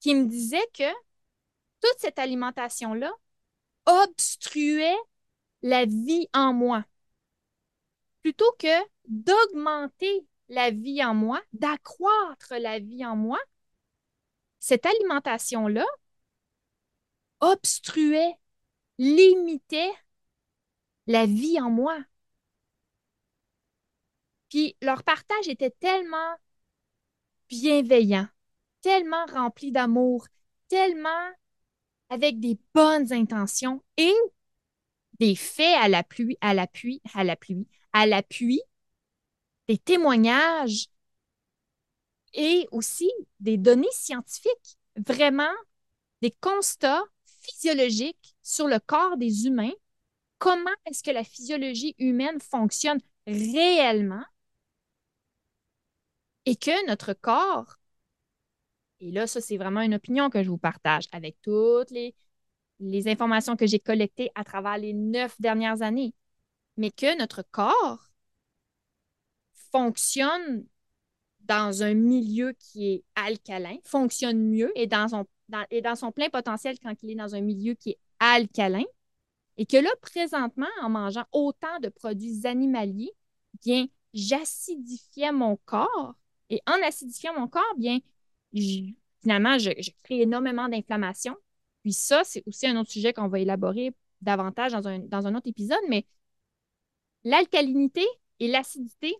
qui 0.00 0.14
me 0.14 0.26
disait 0.26 0.66
que 0.74 0.90
toute 1.80 1.98
cette 1.98 2.18
alimentation-là 2.18 3.12
obstruait 3.86 4.96
la 5.62 5.84
vie 5.84 6.28
en 6.34 6.52
moi. 6.52 6.84
Plutôt 8.22 8.50
que 8.58 8.82
d'augmenter 9.06 10.26
la 10.48 10.70
vie 10.70 11.04
en 11.04 11.14
moi, 11.14 11.40
d'accroître 11.52 12.54
la 12.58 12.78
vie 12.78 13.04
en 13.04 13.16
moi, 13.16 13.38
cette 14.58 14.86
alimentation-là 14.86 15.86
obstruaient, 17.40 18.34
limitaient 19.00 19.94
la 21.06 21.24
vie 21.24 21.58
en 21.58 21.70
moi. 21.70 21.98
Puis 24.50 24.76
leur 24.82 25.02
partage 25.04 25.48
était 25.48 25.70
tellement 25.70 26.36
bienveillant, 27.48 28.28
tellement 28.82 29.24
rempli 29.26 29.72
d'amour, 29.72 30.26
tellement 30.68 31.30
avec 32.10 32.40
des 32.40 32.58
bonnes 32.74 33.10
intentions 33.10 33.82
et 33.96 34.12
des 35.18 35.34
faits 35.34 35.78
à 35.80 35.88
l'appui, 35.88 36.36
à 36.42 36.52
l'appui, 36.52 37.00
à 37.14 37.24
l'appui, 37.24 37.66
à 37.94 38.06
l'appui, 38.06 38.60
des 39.66 39.78
témoignages 39.78 40.88
et 42.34 42.68
aussi 42.70 43.10
des 43.38 43.56
données 43.56 43.86
scientifiques, 43.92 44.78
vraiment 44.96 45.54
des 46.20 46.32
constats 46.32 47.04
physiologiques 47.24 48.36
sur 48.50 48.66
le 48.66 48.80
corps 48.80 49.16
des 49.16 49.46
humains, 49.46 49.72
comment 50.38 50.70
est-ce 50.86 51.02
que 51.04 51.10
la 51.12 51.22
physiologie 51.22 51.94
humaine 51.98 52.40
fonctionne 52.40 52.98
réellement 53.26 54.24
et 56.46 56.56
que 56.56 56.86
notre 56.88 57.12
corps, 57.12 57.76
et 58.98 59.12
là, 59.12 59.26
ça, 59.26 59.40
c'est 59.40 59.56
vraiment 59.56 59.82
une 59.82 59.94
opinion 59.94 60.30
que 60.30 60.42
je 60.42 60.50
vous 60.50 60.58
partage 60.58 61.04
avec 61.12 61.40
toutes 61.42 61.90
les, 61.90 62.14
informations 63.08 63.56
que 63.56 63.66
j'ai 63.66 63.78
collectées 63.78 64.30
à 64.34 64.42
travers 64.42 64.78
les 64.78 64.94
neuf 64.94 65.40
dernières 65.40 65.82
années, 65.82 66.14
mais 66.76 66.90
que 66.90 67.16
notre 67.18 67.42
corps 67.42 68.10
fonctionne 69.70 70.66
dans 71.40 71.82
un 71.82 71.94
milieu 71.94 72.52
qui 72.58 72.92
est 72.94 73.04
alcalin, 73.14 73.76
fonctionne 73.84 74.40
mieux 74.40 74.72
et 74.74 74.86
dans 74.86 75.08
son, 75.08 75.26
et 75.70 75.82
dans 75.82 75.94
son 75.94 76.10
plein 76.10 76.30
potentiel 76.30 76.78
quand 76.80 76.94
il 77.02 77.10
est 77.10 77.14
dans 77.14 77.34
un 77.34 77.40
milieu 77.42 77.74
qui 77.74 77.90
est 77.90 77.98
alcalin. 78.20 78.84
Et 79.56 79.66
que 79.66 79.76
là, 79.76 79.90
présentement, 80.00 80.68
en 80.82 80.88
mangeant 80.88 81.24
autant 81.32 81.80
de 81.82 81.88
produits 81.88 82.46
animaliers, 82.46 83.12
bien, 83.62 83.86
j'acidifiais 84.14 85.32
mon 85.32 85.56
corps 85.64 86.14
et 86.48 86.60
en 86.66 86.82
acidifiant 86.86 87.34
mon 87.38 87.48
corps, 87.48 87.74
bien, 87.76 87.98
finalement, 89.22 89.58
je, 89.58 89.70
crée 90.02 90.22
énormément 90.22 90.68
d'inflammation. 90.68 91.36
Puis 91.82 91.92
ça, 91.92 92.22
c'est 92.24 92.42
aussi 92.46 92.66
un 92.66 92.76
autre 92.78 92.90
sujet 92.90 93.12
qu'on 93.12 93.28
va 93.28 93.40
élaborer 93.40 93.94
davantage 94.20 94.72
dans 94.72 94.86
un, 94.86 94.98
dans 94.98 95.26
un 95.26 95.34
autre 95.34 95.48
épisode, 95.48 95.80
mais 95.88 96.06
l'alcalinité 97.24 98.04
et 98.38 98.48
l'acidité, 98.48 99.14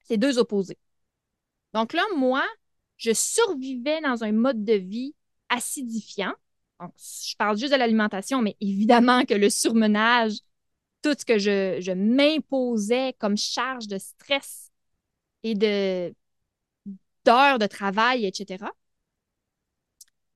c'est 0.00 0.16
deux 0.16 0.38
opposés. 0.38 0.78
Donc 1.72 1.92
là, 1.92 2.02
moi, 2.16 2.44
je 2.96 3.12
survivais 3.12 4.00
dans 4.00 4.24
un 4.24 4.32
mode 4.32 4.64
de 4.64 4.74
vie 4.74 5.14
acidifiant. 5.48 6.34
Je 6.80 7.34
parle 7.36 7.58
juste 7.58 7.72
de 7.72 7.78
l'alimentation, 7.78 8.40
mais 8.42 8.56
évidemment 8.60 9.24
que 9.24 9.34
le 9.34 9.50
surmenage, 9.50 10.34
tout 11.02 11.14
ce 11.18 11.24
que 11.24 11.38
je, 11.38 11.78
je 11.80 11.92
m'imposais 11.92 13.14
comme 13.18 13.36
charge 13.36 13.88
de 13.88 13.98
stress 13.98 14.70
et 15.42 15.54
de 15.54 16.14
d'heures 17.24 17.58
de 17.58 17.66
travail, 17.66 18.24
etc., 18.26 18.64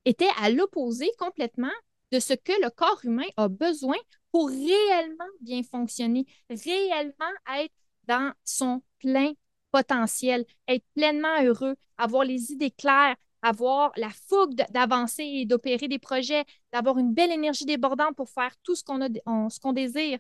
était 0.05 0.29
à 0.41 0.51
l'opposé 0.51 1.11
complètement 1.19 1.73
de 2.11 2.21
ce 2.21 2.35
que 2.35 2.53
le 2.63 2.71
corps 2.71 3.01
humain 3.05 3.27
a 3.37 3.49
besoin 3.49 3.97
pour 4.31 4.49
réellement 4.49 5.25
bien 5.41 5.63
fonctionner, 5.63 6.27
réellement 6.51 7.33
être 7.59 7.73
dans 8.05 8.33
son 8.45 8.83
plein 8.99 9.33
potentiel, 9.71 10.45
être 10.69 10.85
pleinement 10.95 11.43
heureux, 11.43 11.77
avoir 11.99 12.25
les 12.25 12.53
idées 12.53 12.71
claires, 12.71 13.17
avoir 13.43 13.93
la 13.97 14.11
fougue 14.11 14.55
d'avancer 14.71 15.25
et 15.25 15.47
d'opérer 15.47 15.89
des 15.89 15.99
projets, 15.99 16.45
d'avoir 16.73 16.99
une 16.99 17.13
belle 17.13 17.33
énergie 17.33 17.67
débordante 17.67 18.17
pour 18.17 18.31
faire 18.31 18.57
tout 18.63 18.75
ce 18.77 18.85
qu'on 18.85 19.73
désire. 19.73 20.19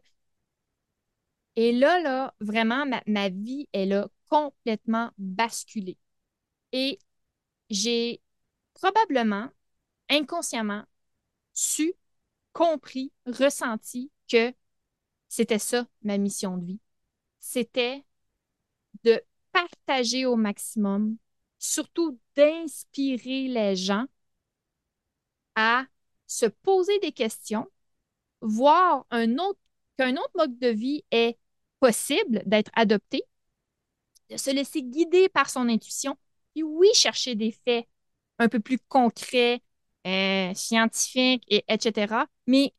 Et 1.56 1.72
là, 1.72 2.00
là, 2.00 2.34
vraiment, 2.40 2.86
ma, 2.86 3.02
ma 3.06 3.28
vie, 3.28 3.68
elle 3.72 3.92
a 3.92 4.08
complètement 4.28 5.10
basculé. 5.18 5.98
Et 6.72 6.98
j'ai 7.70 8.22
probablement, 8.74 9.50
inconsciemment, 10.10 10.84
su, 11.54 11.94
compris, 12.52 13.12
ressenti 13.26 14.10
que 14.30 14.54
c'était 15.28 15.58
ça 15.60 15.86
ma 16.02 16.18
mission 16.18 16.58
de 16.58 16.66
vie. 16.66 16.80
C'était 17.40 18.04
de 19.04 19.20
partager 19.52 20.26
au 20.26 20.36
maximum, 20.36 21.16
surtout 21.62 22.18
d'inspirer 22.34 23.46
les 23.46 23.76
gens 23.76 24.06
à 25.54 25.84
se 26.26 26.46
poser 26.46 26.98
des 26.98 27.12
questions, 27.12 27.68
voir 28.40 29.06
un 29.10 29.38
autre, 29.38 29.60
qu'un 29.96 30.16
autre 30.16 30.32
mode 30.34 30.58
de 30.58 30.68
vie 30.68 31.04
est 31.12 31.38
possible 31.78 32.42
d'être 32.46 32.70
adopté, 32.74 33.22
de 34.30 34.36
se 34.36 34.50
laisser 34.50 34.82
guider 34.82 35.28
par 35.28 35.50
son 35.50 35.68
intuition, 35.68 36.18
puis 36.52 36.64
oui, 36.64 36.88
chercher 36.94 37.36
des 37.36 37.52
faits 37.52 37.86
un 38.38 38.48
peu 38.48 38.58
plus 38.58 38.78
concrets, 38.88 39.62
euh, 40.06 40.52
scientifiques, 40.54 41.44
et, 41.48 41.64
etc., 41.68 42.26
mais 42.48 42.74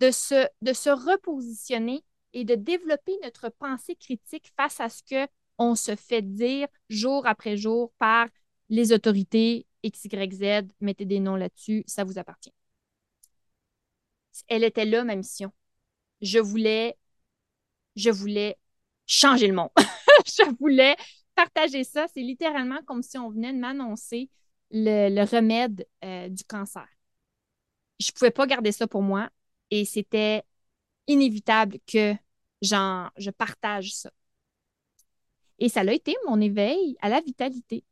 de 0.00 0.10
se, 0.10 0.48
de 0.62 0.72
se 0.72 0.88
repositionner 0.90 2.02
et 2.32 2.44
de 2.44 2.54
développer 2.54 3.18
notre 3.22 3.50
pensée 3.50 3.96
critique 3.96 4.52
face 4.56 4.80
à 4.80 4.88
ce 4.88 5.02
que 5.02 5.28
on 5.58 5.74
se 5.74 5.96
fait 5.96 6.22
dire 6.22 6.68
jour 6.88 7.26
après 7.26 7.56
jour 7.56 7.92
par 7.98 8.28
les 8.68 8.92
autorités 8.92 9.66
X, 9.82 10.06
Y, 10.06 10.32
Z, 10.32 10.68
mettez 10.80 11.04
des 11.04 11.20
noms 11.20 11.36
là-dessus, 11.36 11.84
ça 11.86 12.04
vous 12.04 12.18
appartient. 12.18 12.52
Elle 14.48 14.64
était 14.64 14.84
là, 14.84 15.04
ma 15.04 15.14
mission. 15.14 15.52
Je 16.20 16.38
voulais, 16.38 16.96
je 17.96 18.10
voulais 18.10 18.56
changer 19.06 19.46
le 19.46 19.54
monde. 19.54 19.70
je 20.26 20.50
voulais 20.58 20.96
partager 21.34 21.84
ça. 21.84 22.06
C'est 22.12 22.22
littéralement 22.22 22.80
comme 22.86 23.02
si 23.02 23.18
on 23.18 23.30
venait 23.30 23.52
de 23.52 23.58
m'annoncer 23.58 24.30
le, 24.70 25.24
remède 25.24 25.86
euh, 26.04 26.28
du 26.28 26.44
cancer. 26.44 26.86
Je 28.00 28.10
ne 28.10 28.12
pouvais 28.18 28.30
pas 28.30 28.46
garder 28.46 28.72
ça 28.72 28.86
pour 28.86 29.02
moi 29.02 29.30
et 29.70 29.84
c'était 29.84 30.42
inévitable 31.06 31.78
que 31.86 32.14
je 32.62 33.30
partage 33.30 33.94
ça. 33.94 34.10
Et 35.58 35.68
ça 35.68 35.80
a 35.80 35.92
été 35.92 36.14
mon 36.26 36.40
éveil 36.40 36.96
à 37.00 37.08
la 37.08 37.20
vitalité. 37.20 37.84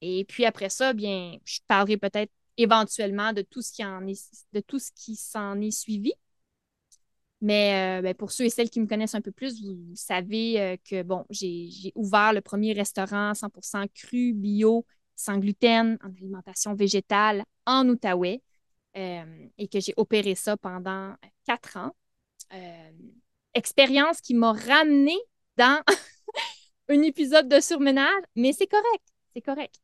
Et 0.00 0.24
puis 0.24 0.44
après 0.44 0.70
ça, 0.70 0.92
bien, 0.92 1.38
je 1.44 1.60
parlerai 1.66 1.96
peut-être 1.96 2.32
éventuellement 2.56 3.32
de 3.32 3.42
tout 3.42 3.62
ce 3.62 3.72
qui 3.72 3.84
en 3.84 4.06
est, 4.06 4.20
de 4.52 4.60
tout 4.60 4.78
ce 4.78 4.90
qui 4.92 5.16
s'en 5.16 5.60
est 5.60 5.70
suivi. 5.70 6.12
Mais 7.42 7.98
euh, 8.00 8.02
ben, 8.02 8.14
pour 8.14 8.32
ceux 8.32 8.44
et 8.44 8.50
celles 8.50 8.68
qui 8.68 8.80
me 8.80 8.86
connaissent 8.86 9.14
un 9.14 9.22
peu 9.22 9.32
plus, 9.32 9.64
vous, 9.64 9.94
savez 9.94 10.60
euh, 10.60 10.76
que 10.84 11.02
bon, 11.02 11.24
j'ai 11.30 11.70
ouvert 11.94 12.32
le 12.34 12.42
premier 12.42 12.74
restaurant 12.74 13.32
100% 13.32 13.88
cru, 13.94 14.34
bio, 14.34 14.84
sans 15.16 15.38
gluten, 15.38 15.98
en 16.02 16.08
alimentation 16.08 16.74
végétale 16.74 17.44
en 17.64 17.88
Outaouais 17.88 18.42
euh, 18.96 19.48
et 19.56 19.68
que 19.68 19.80
j'ai 19.80 19.94
opéré 19.96 20.34
ça 20.34 20.56
pendant 20.58 21.14
quatre 21.46 21.78
ans. 21.78 21.92
expérience 23.54 24.20
qui 24.20 24.34
m'a 24.34 24.52
ramené 24.52 25.16
dans 25.56 25.82
un 26.90 27.02
épisode 27.02 27.48
de 27.48 27.60
surmenage, 27.60 28.22
mais 28.36 28.52
c'est 28.52 28.66
correct, 28.66 29.04
c'est 29.34 29.42
correct. 29.42 29.80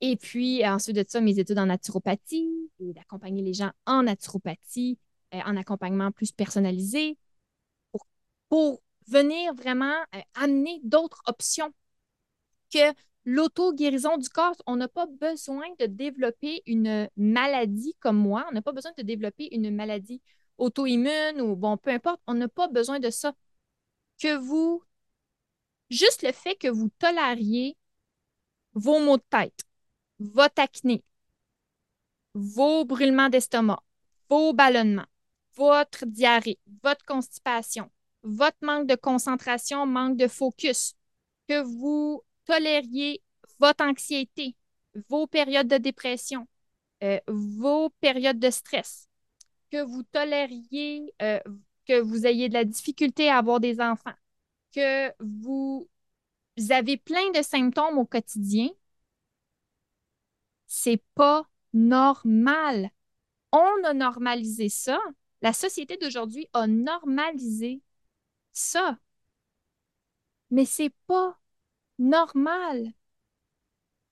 et 0.00 0.16
puis, 0.16 0.66
ensuite 0.66 0.96
de 0.96 1.04
ça, 1.06 1.20
mes 1.20 1.38
études 1.38 1.58
en 1.58 1.66
naturopathie 1.66 2.70
et 2.80 2.92
d'accompagner 2.92 3.42
les 3.42 3.52
gens 3.52 3.72
en 3.86 4.04
naturopathie, 4.04 4.98
euh, 5.34 5.40
en 5.44 5.56
accompagnement 5.56 6.10
plus 6.12 6.32
personnalisé 6.32 7.18
pour, 8.48 8.80
venir 9.08 9.54
vraiment 9.54 9.96
euh, 10.14 10.20
amener 10.34 10.80
d'autres 10.84 11.22
options 11.26 11.72
que 12.72 12.92
l'auto-guérison 13.24 14.18
du 14.18 14.28
corps. 14.28 14.56
On 14.66 14.76
n'a 14.76 14.88
pas 14.88 15.06
besoin 15.06 15.66
de 15.78 15.86
développer 15.86 16.62
une 16.66 17.08
maladie 17.16 17.94
comme 18.00 18.18
moi. 18.18 18.46
On 18.50 18.54
n'a 18.54 18.62
pas 18.62 18.72
besoin 18.72 18.92
de 18.98 19.02
développer 19.02 19.48
une 19.54 19.74
maladie 19.74 20.20
auto-immune 20.58 21.40
ou 21.40 21.56
bon, 21.56 21.78
peu 21.78 21.90
importe. 21.90 22.20
On 22.26 22.34
n'a 22.34 22.48
pas 22.48 22.68
besoin 22.68 23.00
de 23.00 23.08
ça. 23.10 23.34
Que 24.18 24.36
vous, 24.36 24.82
juste 25.90 26.22
le 26.22 26.32
fait 26.32 26.56
que 26.56 26.68
vous 26.68 26.90
tolériez 26.98 27.76
vos 28.74 29.00
maux 29.00 29.16
de 29.16 29.24
tête, 29.30 29.64
votre 30.18 30.60
acné, 30.60 31.02
vos 32.34 32.84
brûlements 32.84 33.28
d'estomac, 33.28 33.82
vos 34.28 34.52
ballonnements, 34.52 35.06
votre 35.54 36.06
diarrhée, 36.06 36.58
votre 36.82 37.04
constipation, 37.04 37.90
votre 38.22 38.58
manque 38.62 38.86
de 38.86 38.94
concentration, 38.94 39.86
manque 39.86 40.16
de 40.16 40.28
focus, 40.28 40.94
que 41.48 41.62
vous 41.62 42.22
tolériez 42.44 43.22
votre 43.58 43.84
anxiété, 43.84 44.54
vos 45.08 45.26
périodes 45.26 45.68
de 45.68 45.78
dépression, 45.78 46.46
euh, 47.02 47.18
vos 47.26 47.90
périodes 48.00 48.38
de 48.38 48.50
stress, 48.50 49.08
que 49.70 49.82
vous 49.82 50.02
tolériez, 50.04 51.12
euh, 51.22 51.40
que 51.86 52.00
vous 52.00 52.26
ayez 52.26 52.48
de 52.48 52.54
la 52.54 52.64
difficulté 52.64 53.28
à 53.28 53.38
avoir 53.38 53.60
des 53.60 53.80
enfants, 53.80 54.14
que 54.74 55.12
vous 55.20 55.88
avez 56.70 56.96
plein 56.96 57.30
de 57.32 57.42
symptômes 57.42 57.98
au 57.98 58.04
quotidien, 58.04 58.68
c'est 60.66 61.02
pas 61.14 61.48
normal. 61.72 62.90
On 63.52 63.84
a 63.84 63.94
normalisé 63.94 64.68
ça. 64.68 64.98
La 65.42 65.52
société 65.52 65.96
d'aujourd'hui 65.96 66.48
a 66.52 66.66
normalisé 66.66 67.82
ça. 68.52 68.98
Mais 70.50 70.64
c'est 70.64 70.92
pas 71.06 71.38
normal. 71.98 72.92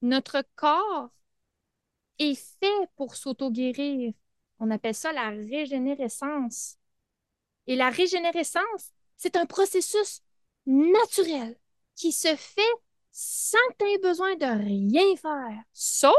Notre 0.02 0.42
corps 0.54 1.10
est 2.18 2.34
fait 2.60 2.88
pour 2.96 3.16
s'auto-guérir. 3.16 4.12
On 4.58 4.70
appelle 4.70 4.94
ça 4.94 5.12
la 5.12 5.30
régénérescence. 5.30 6.76
Et 7.66 7.76
la 7.76 7.90
régénérescence, 7.90 8.92
c'est 9.16 9.36
un 9.36 9.46
processus 9.46 10.22
naturel 10.66 11.56
qui 11.94 12.12
se 12.12 12.34
fait 12.36 12.62
sans 13.12 13.58
que 13.78 14.00
besoin 14.02 14.36
de 14.36 14.44
rien 14.44 15.16
faire, 15.16 15.62
sauf 15.72 16.14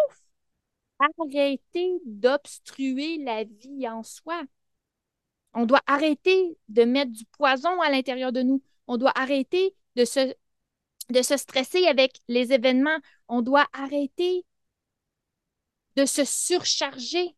arrêter 0.99 1.99
d'obstruer 2.05 3.17
la 3.19 3.43
vie 3.43 3.87
en 3.87 4.03
soi. 4.03 4.43
On 5.53 5.65
doit 5.65 5.81
arrêter 5.87 6.57
de 6.69 6.83
mettre 6.83 7.11
du 7.11 7.25
poison 7.25 7.81
à 7.81 7.89
l'intérieur 7.89 8.31
de 8.31 8.41
nous. 8.41 8.63
On 8.87 8.97
doit 8.97 9.17
arrêter 9.17 9.75
de 9.95 10.05
se, 10.05 10.33
de 11.09 11.21
se 11.21 11.37
stresser 11.37 11.85
avec 11.87 12.19
les 12.27 12.53
événements. 12.53 12.99
On 13.27 13.41
doit 13.41 13.67
arrêter 13.73 14.45
de 15.95 16.05
se 16.05 16.23
surcharger. 16.25 17.35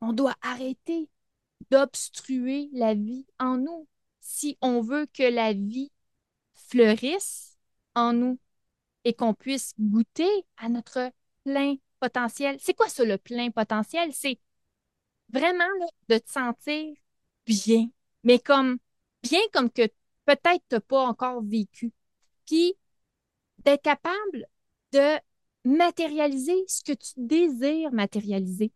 On 0.00 0.12
doit 0.12 0.36
arrêter 0.42 1.08
d'obstruer 1.70 2.70
la 2.72 2.94
vie 2.94 3.26
en 3.38 3.56
nous 3.58 3.86
si 4.30 4.56
on 4.60 4.80
veut 4.80 5.06
que 5.12 5.24
la 5.24 5.52
vie 5.52 5.90
fleurisse 6.54 7.58
en 7.96 8.12
nous 8.12 8.38
et 9.04 9.12
qu'on 9.12 9.34
puisse 9.34 9.74
goûter 9.78 10.30
à 10.56 10.68
notre 10.68 11.10
plein 11.44 11.74
potentiel. 11.98 12.56
C'est 12.60 12.74
quoi 12.74 12.88
ça, 12.88 13.04
le 13.04 13.18
plein 13.18 13.50
potentiel? 13.50 14.12
C'est 14.12 14.38
vraiment 15.30 15.64
de 16.08 16.18
te 16.18 16.30
sentir 16.30 16.94
bien, 17.44 17.88
mais 18.22 18.38
comme 18.38 18.78
bien 19.22 19.40
comme 19.52 19.70
que 19.70 19.88
peut-être 20.26 20.62
tu 20.68 20.76
n'as 20.76 20.80
pas 20.80 21.02
encore 21.02 21.42
vécu. 21.42 21.92
Puis 22.46 22.74
d'être 23.64 23.82
capable 23.82 24.46
de 24.92 25.18
matérialiser 25.64 26.64
ce 26.68 26.82
que 26.84 26.92
tu 26.92 27.12
désires 27.16 27.92
matérialiser. 27.92 28.72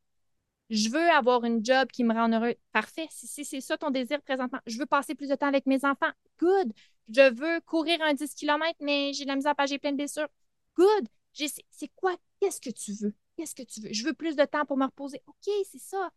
Je 0.70 0.88
veux 0.88 1.10
avoir 1.10 1.44
une 1.44 1.64
job 1.64 1.88
qui 1.92 2.04
me 2.04 2.14
rend 2.14 2.32
heureux. 2.32 2.54
Parfait. 2.72 3.06
Si 3.10 3.44
c'est 3.44 3.60
ça 3.60 3.76
ton 3.76 3.90
désir 3.90 4.22
présentement, 4.22 4.60
je 4.66 4.78
veux 4.78 4.86
passer 4.86 5.14
plus 5.14 5.28
de 5.28 5.34
temps 5.34 5.48
avec 5.48 5.66
mes 5.66 5.84
enfants. 5.84 6.10
Good. 6.38 6.72
Je 7.08 7.32
veux 7.34 7.60
courir 7.60 8.00
un 8.02 8.14
10 8.14 8.34
km, 8.34 8.74
mais 8.80 9.12
j'ai 9.12 9.24
de 9.24 9.28
la 9.28 9.36
misère 9.36 9.54
à 9.58 9.66
j'ai 9.66 9.78
plein 9.78 9.92
de 9.92 9.96
blessures. 9.96 10.28
Good. 10.76 11.08
C'est 11.32 11.88
quoi? 11.94 12.16
Qu'est-ce 12.40 12.60
que 12.60 12.70
tu 12.70 12.92
veux? 12.92 13.14
Qu'est-ce 13.36 13.54
que 13.54 13.62
tu 13.62 13.80
veux? 13.80 13.92
Je 13.92 14.04
veux 14.04 14.14
plus 14.14 14.36
de 14.36 14.44
temps 14.44 14.64
pour 14.64 14.76
me 14.76 14.86
reposer. 14.86 15.20
OK, 15.26 15.52
c'est 15.70 15.80
ça. 15.80 16.10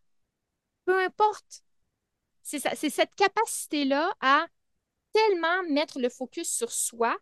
Peu 0.86 0.98
importe. 1.04 1.64
C'est 2.42 2.90
cette 2.90 3.16
capacité-là 3.16 4.16
à 4.22 4.46
tellement 5.12 5.64
mettre 5.70 6.00
le 6.00 6.08
focus 6.10 6.50
sur 6.50 6.72
soi. 6.72 7.18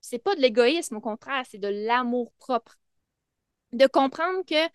C'est 0.00 0.20
pas 0.20 0.36
de 0.36 0.40
l'égoïsme, 0.40 0.96
au 0.96 1.00
contraire, 1.00 1.44
c'est 1.50 1.58
de 1.58 1.66
l'amour 1.66 2.32
propre. 2.34 2.78
De 3.72 3.86
comprendre 3.88 4.44
que 4.46 4.68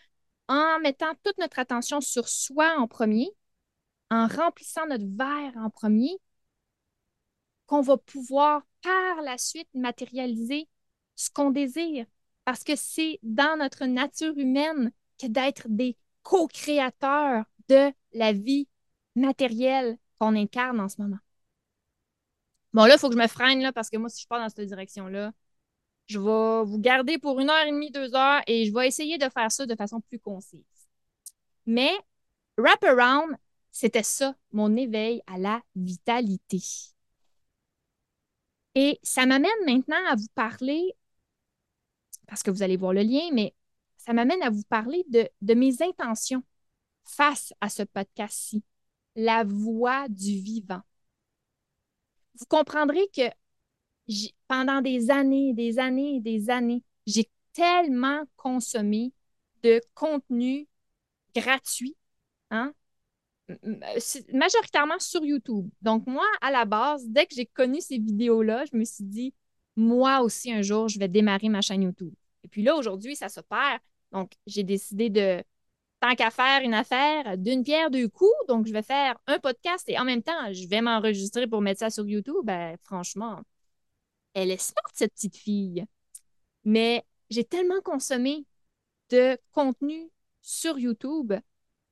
en 0.47 0.79
mettant 0.79 1.13
toute 1.23 1.37
notre 1.37 1.59
attention 1.59 2.01
sur 2.01 2.27
soi 2.27 2.75
en 2.77 2.87
premier, 2.87 3.29
en 4.09 4.27
remplissant 4.27 4.85
notre 4.87 5.05
verre 5.05 5.53
en 5.57 5.69
premier, 5.69 6.19
qu'on 7.65 7.81
va 7.81 7.97
pouvoir 7.97 8.61
par 8.81 9.21
la 9.23 9.37
suite 9.37 9.69
matérialiser 9.73 10.67
ce 11.15 11.29
qu'on 11.29 11.51
désire. 11.51 12.05
Parce 12.45 12.63
que 12.63 12.75
c'est 12.75 13.19
dans 13.23 13.57
notre 13.57 13.85
nature 13.85 14.37
humaine 14.37 14.91
que 15.19 15.27
d'être 15.27 15.67
des 15.69 15.97
co-créateurs 16.23 17.45
de 17.69 17.91
la 18.13 18.33
vie 18.33 18.67
matérielle 19.15 19.97
qu'on 20.19 20.35
incarne 20.35 20.79
en 20.79 20.89
ce 20.89 21.01
moment. 21.01 21.19
Bon, 22.73 22.85
là, 22.85 22.95
il 22.95 22.99
faut 22.99 23.07
que 23.07 23.15
je 23.15 23.21
me 23.21 23.27
freine 23.27 23.61
là, 23.61 23.71
parce 23.71 23.89
que 23.89 23.97
moi, 23.97 24.09
si 24.09 24.23
je 24.23 24.27
pars 24.27 24.39
dans 24.39 24.49
cette 24.49 24.67
direction-là, 24.67 25.31
je 26.07 26.19
vais 26.19 26.65
vous 26.65 26.79
garder 26.79 27.17
pour 27.17 27.39
une 27.39 27.49
heure 27.49 27.65
et 27.65 27.71
demie, 27.71 27.91
deux 27.91 28.13
heures, 28.15 28.41
et 28.47 28.65
je 28.65 28.73
vais 28.73 28.87
essayer 28.87 29.17
de 29.17 29.29
faire 29.29 29.51
ça 29.51 29.65
de 29.65 29.75
façon 29.75 30.01
plus 30.01 30.19
concise. 30.19 30.63
Mais 31.65 31.91
Wraparound, 32.57 33.35
c'était 33.71 34.03
ça, 34.03 34.35
mon 34.51 34.75
éveil 34.75 35.21
à 35.27 35.37
la 35.37 35.61
vitalité. 35.75 36.61
Et 38.75 38.99
ça 39.03 39.25
m'amène 39.25 39.51
maintenant 39.65 40.03
à 40.07 40.15
vous 40.15 40.27
parler, 40.35 40.93
parce 42.27 42.43
que 42.43 42.51
vous 42.51 42.63
allez 42.63 42.77
voir 42.77 42.93
le 42.93 43.01
lien, 43.01 43.29
mais 43.31 43.53
ça 43.97 44.13
m'amène 44.13 44.41
à 44.41 44.49
vous 44.49 44.63
parler 44.63 45.05
de, 45.09 45.29
de 45.41 45.53
mes 45.53 45.81
intentions 45.81 46.43
face 47.03 47.53
à 47.61 47.69
ce 47.69 47.83
podcast-ci, 47.83 48.63
la 49.15 49.43
voix 49.43 50.07
du 50.09 50.39
vivant. 50.39 50.81
Vous 52.35 52.45
comprendrez 52.45 53.07
que 53.15 53.29
pendant 54.47 54.81
des 54.81 55.11
années, 55.11 55.53
des 55.53 55.79
années, 55.79 56.19
des 56.19 56.49
années, 56.49 56.83
j'ai 57.07 57.29
tellement 57.53 58.23
consommé 58.35 59.13
de 59.63 59.81
contenu 59.93 60.67
gratuit, 61.35 61.95
hein? 62.51 62.73
majoritairement 64.33 64.99
sur 64.99 65.23
YouTube. 65.23 65.69
Donc, 65.81 66.07
moi, 66.07 66.25
à 66.41 66.51
la 66.51 66.65
base, 66.65 67.05
dès 67.07 67.25
que 67.25 67.35
j'ai 67.35 67.45
connu 67.45 67.81
ces 67.81 67.97
vidéos-là, 67.97 68.63
je 68.71 68.77
me 68.77 68.85
suis 68.85 69.03
dit, 69.03 69.33
moi 69.75 70.21
aussi, 70.21 70.51
un 70.51 70.61
jour, 70.61 70.87
je 70.87 70.99
vais 70.99 71.07
démarrer 71.07 71.49
ma 71.49 71.61
chaîne 71.61 71.83
YouTube. 71.83 72.13
Et 72.43 72.47
puis 72.47 72.63
là, 72.63 72.75
aujourd'hui, 72.75 73.15
ça 73.15 73.29
se 73.29 73.41
perd. 73.41 73.79
Donc, 74.11 74.31
j'ai 74.45 74.63
décidé 74.63 75.09
de, 75.09 75.43
tant 75.99 76.15
qu'à 76.15 76.29
faire 76.29 76.61
une 76.61 76.73
affaire, 76.73 77.37
d'une 77.37 77.63
pierre, 77.63 77.89
deux 77.89 78.07
coups. 78.07 78.31
Donc, 78.47 78.67
je 78.67 78.73
vais 78.73 78.83
faire 78.83 79.17
un 79.27 79.39
podcast 79.39 79.83
et 79.87 79.97
en 79.97 80.05
même 80.05 80.21
temps, 80.21 80.51
je 80.51 80.67
vais 80.67 80.81
m'enregistrer 80.81 81.47
pour 81.47 81.61
mettre 81.61 81.79
ça 81.79 81.89
sur 81.89 82.07
YouTube. 82.07 82.43
Ben, 82.43 82.77
franchement, 82.83 83.41
elle 84.33 84.51
est 84.51 84.57
smart, 84.61 84.83
cette 84.93 85.13
petite 85.13 85.37
fille. 85.37 85.85
Mais 86.65 87.05
j'ai 87.29 87.43
tellement 87.43 87.81
consommé 87.81 88.45
de 89.09 89.37
contenu 89.51 90.09
sur 90.41 90.79
YouTube 90.79 91.33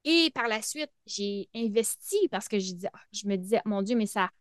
et 0.03 0.31
par 0.33 0.47
la 0.47 0.61
suite, 0.61 0.91
j'ai 1.05 1.49
investi 1.53 2.27
parce 2.29 2.47
que 2.47 2.59
je, 2.59 2.73
je 3.11 3.27
me 3.27 3.35
disais, 3.35 3.61
mon 3.65 3.81
Dieu, 3.81 3.95
mais 3.95 4.07
ça, 4.07 4.31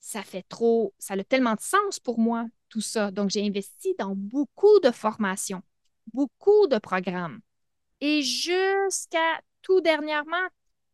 ça 0.00 0.22
fait 0.22 0.44
trop, 0.48 0.94
ça 0.98 1.14
a 1.14 1.24
tellement 1.24 1.54
de 1.54 1.60
sens 1.60 1.98
pour 1.98 2.18
moi, 2.18 2.46
tout 2.68 2.80
ça. 2.80 3.10
Donc, 3.10 3.30
j'ai 3.30 3.44
investi 3.46 3.94
dans 3.98 4.14
beaucoup 4.14 4.80
de 4.80 4.90
formations, 4.90 5.62
beaucoup 6.12 6.66
de 6.68 6.78
programmes. 6.78 7.40
Et 8.00 8.22
jusqu'à 8.22 9.40
tout 9.62 9.80
dernièrement, 9.80 10.48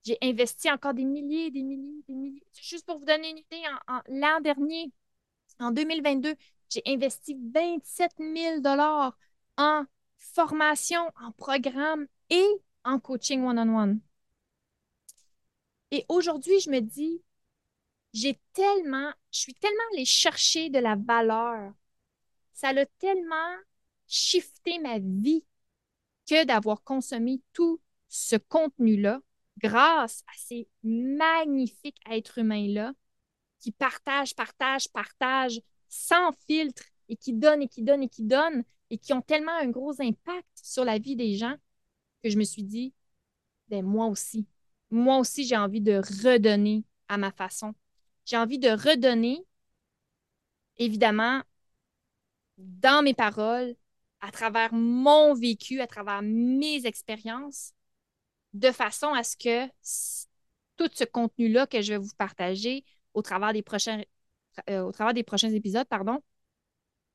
j'ai 0.04 0.18
investi 0.22 0.70
encore 0.70 0.94
des 0.94 1.04
milliers, 1.04 1.50
des 1.50 1.62
milliers, 1.62 2.02
des 2.08 2.14
milliers. 2.14 2.46
Juste 2.60 2.86
pour 2.86 2.98
vous 2.98 3.04
donner 3.04 3.30
une 3.30 3.38
idée, 3.38 3.62
en 3.88 4.00
l'an 4.08 4.40
dernier, 4.40 4.90
en 5.60 5.70
2022, 5.70 6.34
j'ai 6.70 6.82
investi 6.86 7.36
27 7.54 8.12
000 8.18 8.62
en 9.56 9.84
formation, 10.16 11.00
en 11.20 11.32
programme 11.32 12.06
et 12.30 12.46
en 12.84 12.98
coaching 12.98 13.44
one-on-one. 13.44 14.00
Et 15.90 16.04
aujourd'hui, 16.08 16.60
je 16.60 16.70
me 16.70 16.80
dis, 16.80 17.22
j'ai 18.12 18.38
tellement, 18.52 19.12
je 19.32 19.40
suis 19.40 19.54
tellement 19.54 19.82
allée 19.92 20.04
chercher 20.04 20.70
de 20.70 20.78
la 20.78 20.96
valeur. 20.96 21.72
Ça 22.52 22.68
a 22.68 22.86
tellement 22.98 23.56
shifté 24.06 24.78
ma 24.78 24.98
vie 24.98 25.44
que 26.28 26.44
d'avoir 26.44 26.82
consommé 26.82 27.40
tout 27.52 27.80
ce 28.08 28.36
contenu-là 28.36 29.20
grâce 29.58 30.22
à 30.26 30.32
ces 30.36 30.68
magnifiques 30.82 32.00
êtres 32.10 32.38
humains-là 32.38 32.92
qui 33.68 33.72
partagent, 33.72 34.34
partagent, 34.34 34.88
partagent 34.88 35.60
sans 35.90 36.32
filtre 36.46 36.84
et 37.10 37.16
qui 37.16 37.34
donnent 37.34 37.60
et 37.60 37.68
qui 37.68 37.82
donnent 37.82 38.02
et 38.02 38.08
qui 38.08 38.22
donnent 38.22 38.64
et 38.88 38.96
qui 38.96 39.12
ont 39.12 39.20
tellement 39.20 39.52
un 39.60 39.68
gros 39.68 40.00
impact 40.00 40.48
sur 40.54 40.86
la 40.86 40.98
vie 40.98 41.16
des 41.16 41.36
gens 41.36 41.54
que 42.22 42.30
je 42.30 42.38
me 42.38 42.44
suis 42.44 42.64
dit, 42.64 42.94
ben 43.68 43.84
moi 43.84 44.06
aussi, 44.06 44.46
moi 44.90 45.18
aussi, 45.18 45.44
j'ai 45.44 45.56
envie 45.56 45.82
de 45.82 45.98
redonner 46.24 46.82
à 47.08 47.18
ma 47.18 47.30
façon. 47.30 47.74
J'ai 48.24 48.38
envie 48.38 48.58
de 48.58 48.70
redonner, 48.70 49.44
évidemment, 50.78 51.42
dans 52.56 53.02
mes 53.02 53.12
paroles, 53.12 53.76
à 54.20 54.30
travers 54.30 54.72
mon 54.72 55.34
vécu, 55.34 55.82
à 55.82 55.86
travers 55.86 56.22
mes 56.22 56.86
expériences, 56.86 57.74
de 58.54 58.70
façon 58.70 59.08
à 59.08 59.22
ce 59.22 59.36
que 59.36 59.70
tout 60.78 60.88
ce 60.94 61.04
contenu-là 61.04 61.66
que 61.66 61.82
je 61.82 61.92
vais 61.92 61.98
vous 61.98 62.14
partager 62.16 62.82
au 63.18 63.22
travers 63.22 63.52
des 63.52 63.62
prochains, 63.62 64.02
euh, 64.70 64.82
au 64.82 64.92
travers 64.92 65.14
des 65.14 65.24
prochains 65.24 65.50
épisodes, 65.50 65.88
pardon, 65.88 66.22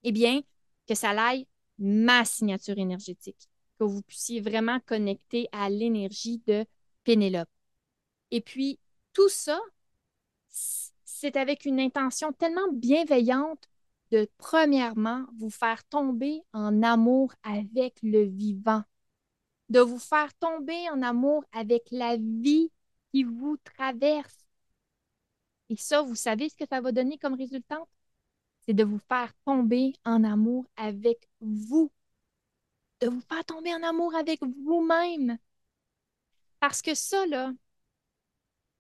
eh 0.04 0.12
bien, 0.12 0.42
que 0.88 0.96
ça 0.96 1.12
aille 1.12 1.48
ma 1.78 2.26
signature 2.26 2.78
énergétique, 2.78 3.50
que 3.80 3.86
vous 3.86 4.02
puissiez 4.02 4.42
vraiment 4.42 4.80
connecter 4.82 5.48
à 5.52 5.70
l'énergie 5.70 6.40
de 6.46 6.66
Pénélope. 7.04 7.50
Et 8.32 8.42
puis, 8.42 8.80
tout 9.14 9.30
ça, 9.30 9.60
c'est 10.50 11.36
avec 11.38 11.66
une 11.66 11.80
intention 11.80 12.34
tellement 12.34 12.70
bienveillante 12.74 13.70
de, 14.12 14.30
premièrement, 14.38 15.26
vous 15.40 15.50
faire 15.50 15.84
tomber 15.86 16.42
en 16.54 16.84
amour 16.84 17.34
avec 17.44 17.98
le 18.04 18.24
vivant. 18.24 18.84
de 19.70 19.80
vous 19.80 20.00
faire 20.00 20.34
tomber 20.36 20.90
en 20.92 21.02
amour 21.02 21.44
avec 21.52 21.84
la 21.92 22.18
vie 22.18 22.72
qui 23.12 23.24
vous 23.24 23.58
traverse. 23.64 24.38
Et 25.74 25.76
ça, 25.76 26.04
vous 26.04 26.14
savez 26.14 26.50
ce 26.50 26.56
que 26.56 26.66
ça 26.70 26.82
va 26.82 26.92
donner 26.92 27.18
comme 27.18 27.34
résultat? 27.34 27.82
C'est 28.62 28.76
de 28.76 28.84
vous 28.84 29.00
faire 29.10 29.34
tomber 29.44 29.94
en 30.06 30.24
amour 30.24 30.68
avec 30.76 31.28
vous, 31.42 31.92
de 33.02 33.08
vous 33.08 33.22
faire 33.22 33.44
tomber 33.44 33.74
en 33.74 33.82
amour 33.82 34.14
avec 34.14 34.40
vous-même. 34.44 35.40
Parce 36.60 36.84
que 36.84 36.94
ça, 36.94 37.26
là, 37.26 37.52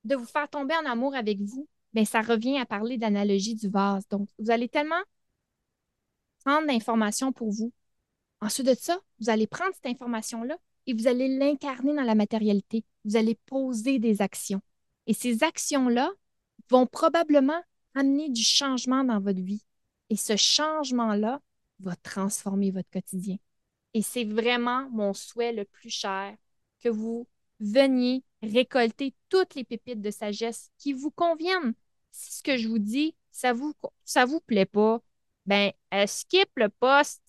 de 0.03 0.15
vous 0.15 0.27
faire 0.27 0.47
tomber 0.47 0.75
en 0.75 0.85
amour 0.85 1.15
avec 1.15 1.41
vous, 1.41 1.67
bien, 1.93 2.05
ça 2.05 2.21
revient 2.21 2.59
à 2.59 2.65
parler 2.67 2.99
d'analogie 2.99 3.55
du 3.55 3.69
vase. 3.69 4.07
Donc, 4.09 4.29
vous 4.37 4.51
allez 4.51 4.69
tellement 4.69 5.01
prendre 6.45 6.67
l'information 6.67 7.31
pour 7.31 7.49
vous. 7.49 7.73
Ensuite 8.39 8.67
de 8.67 8.75
ça, 8.75 8.99
vous 9.19 9.31
allez 9.31 9.47
prendre 9.47 9.73
cette 9.73 9.87
information-là 9.87 10.57
et 10.85 10.93
vous 10.93 11.07
allez 11.07 11.39
l'incarner 11.39 11.95
dans 11.95 12.03
la 12.03 12.13
matérialité. 12.13 12.85
Vous 13.03 13.15
allez 13.15 13.33
poser 13.47 13.97
des 13.97 14.21
actions. 14.21 14.61
Et 15.07 15.15
ces 15.15 15.43
actions-là 15.43 16.11
vont 16.69 16.87
probablement 16.87 17.61
amener 17.95 18.29
du 18.29 18.43
changement 18.43 19.03
dans 19.03 19.19
votre 19.19 19.41
vie. 19.41 19.63
Et 20.09 20.15
ce 20.15 20.35
changement-là 20.35 21.41
va 21.79 21.95
transformer 21.97 22.71
votre 22.71 22.89
quotidien. 22.89 23.37
Et 23.93 24.01
c'est 24.01 24.25
vraiment 24.25 24.89
mon 24.89 25.13
souhait 25.13 25.53
le 25.53 25.65
plus 25.65 25.89
cher 25.89 26.35
que 26.81 26.89
vous 26.89 27.27
veniez 27.59 28.23
récolter 28.41 29.13
toutes 29.29 29.55
les 29.55 29.63
pépites 29.63 30.01
de 30.01 30.11
sagesse 30.11 30.69
qui 30.77 30.93
vous 30.93 31.11
conviennent. 31.11 31.73
Si 32.11 32.33
ce 32.33 32.43
que 32.43 32.57
je 32.57 32.67
vous 32.67 32.79
dis, 32.79 33.15
ça 33.31 33.53
vous, 33.53 33.73
ça 34.03 34.25
vous 34.25 34.41
plaît 34.41 34.65
pas, 34.65 35.01
ben, 35.45 35.71
euh, 35.93 36.07
skip 36.07 36.49
le 36.55 36.69
poste, 36.69 37.21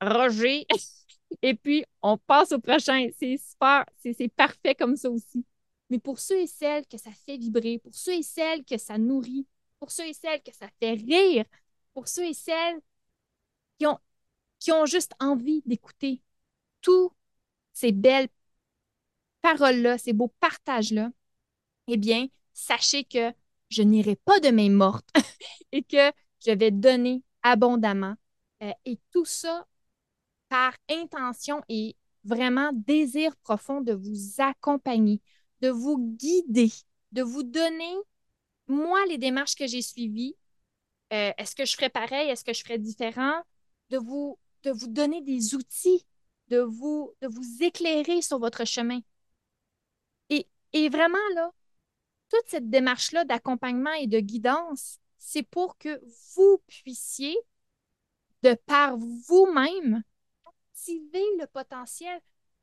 Roger, 0.00 0.66
et 1.42 1.54
puis 1.54 1.84
on 2.02 2.18
passe 2.18 2.52
au 2.52 2.60
prochain. 2.60 3.08
C'est 3.18 3.36
super, 3.38 3.84
c'est 3.98 4.28
parfait 4.28 4.74
comme 4.74 4.96
ça 4.96 5.10
aussi. 5.10 5.44
Mais 5.90 5.98
pour 5.98 6.18
ceux 6.18 6.40
et 6.40 6.46
celles 6.46 6.86
que 6.86 6.98
ça 6.98 7.10
fait 7.10 7.36
vibrer, 7.36 7.78
pour 7.78 7.94
ceux 7.94 8.14
et 8.14 8.22
celles 8.22 8.64
que 8.64 8.78
ça 8.78 8.98
nourrit, 8.98 9.46
pour 9.78 9.90
ceux 9.90 10.06
et 10.06 10.12
celles 10.12 10.42
que 10.42 10.54
ça 10.54 10.68
fait 10.80 10.92
rire, 10.92 11.44
pour 11.94 12.08
ceux 12.08 12.26
et 12.26 12.34
celles 12.34 12.80
qui 13.78 14.72
ont, 14.72 14.86
juste 14.86 15.12
envie 15.20 15.62
d'écouter 15.66 16.20
tous 16.80 17.12
ces 17.72 17.92
belles 17.92 18.28
paroles-là, 19.40 19.98
ces 19.98 20.12
beaux 20.12 20.32
partages-là, 20.40 21.10
eh 21.86 21.96
bien, 21.96 22.26
sachez 22.52 23.04
que 23.04 23.32
je 23.70 23.82
n'irai 23.82 24.16
pas 24.16 24.40
de 24.40 24.50
main 24.50 24.70
morte 24.70 25.08
et 25.72 25.82
que 25.82 26.12
je 26.44 26.50
vais 26.52 26.70
donner 26.70 27.22
abondamment. 27.42 28.14
Euh, 28.62 28.72
et 28.84 28.98
tout 29.12 29.24
ça 29.24 29.66
par 30.48 30.74
intention 30.90 31.62
et 31.68 31.96
vraiment 32.24 32.70
désir 32.72 33.36
profond 33.36 33.80
de 33.80 33.92
vous 33.92 34.40
accompagner, 34.40 35.20
de 35.60 35.68
vous 35.70 35.98
guider, 35.98 36.70
de 37.12 37.22
vous 37.22 37.42
donner, 37.42 37.94
moi, 38.66 39.04
les 39.06 39.18
démarches 39.18 39.54
que 39.54 39.66
j'ai 39.66 39.82
suivies, 39.82 40.36
euh, 41.12 41.32
est-ce 41.38 41.54
que 41.54 41.64
je 41.64 41.74
ferais 41.74 41.90
pareil? 41.90 42.28
Est-ce 42.28 42.44
que 42.44 42.52
je 42.52 42.62
ferais 42.62 42.78
différent? 42.78 43.42
De 43.90 43.96
vous, 43.96 44.38
de 44.62 44.70
vous 44.70 44.88
donner 44.88 45.22
des 45.22 45.54
outils, 45.54 46.04
de 46.48 46.60
vous, 46.60 47.14
de 47.22 47.28
vous 47.28 47.62
éclairer 47.62 48.20
sur 48.20 48.38
votre 48.38 48.66
chemin. 48.66 49.00
Et, 50.28 50.46
et 50.72 50.88
vraiment, 50.88 51.16
là, 51.34 51.50
toute 52.28 52.46
cette 52.46 52.68
démarche-là 52.68 53.24
d'accompagnement 53.24 53.92
et 53.92 54.06
de 54.06 54.20
guidance, 54.20 54.98
c'est 55.18 55.42
pour 55.42 55.78
que 55.78 56.00
vous 56.34 56.62
puissiez, 56.66 57.36
de 58.42 58.54
par 58.66 58.96
vous-même, 58.98 60.02
activer 60.44 61.24
le 61.38 61.46
potentiel 61.46 62.20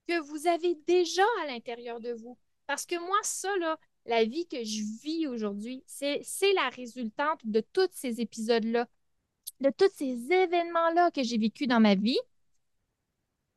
que 0.08 0.19
vous 0.19 0.47
avez 0.47 0.75
déjà 0.88 1.23
à 1.43 1.47
l'intérieur 1.47 1.99
de 1.99 2.13
vous. 2.13 2.38
Parce 2.67 2.86
que 2.86 2.99
moi, 2.99 3.17
ça, 3.23 3.49
la 4.06 4.23
vie 4.23 4.47
que 4.47 4.63
je 4.63 4.82
vis 5.04 5.28
aujourd'hui, 5.28 5.84
c'est 5.88 6.54
la 6.54 6.69
résultante 6.69 7.39
de 7.43 7.62
tous 7.62 7.89
ces 7.91 8.21
épisodes-là, 8.21 8.88
de 9.62 9.69
tous 9.69 9.91
ces 9.95 10.32
événements-là 10.32 11.12
que 11.12 11.23
j'ai 11.23 11.38
vécu 11.38 11.67
dans 11.67 11.80
ma 11.80 11.95
vie, 11.95 12.19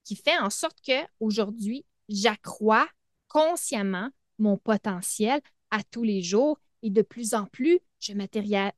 qui 0.05 0.16
fait 0.16 0.38
en 0.38 0.51
sorte 0.51 0.81
que 0.81 1.07
aujourd'hui, 1.21 1.85
j'accrois 2.09 2.88
consciemment 3.29 4.11
mon 4.38 4.57
potentiel 4.57 5.40
à 5.71 5.83
tous 5.85 6.03
les 6.03 6.23
jours 6.23 6.59
et 6.83 6.90
de 6.90 7.03
plus 7.03 7.35
en 7.35 7.47
plus, 7.47 7.81
je 8.01 8.12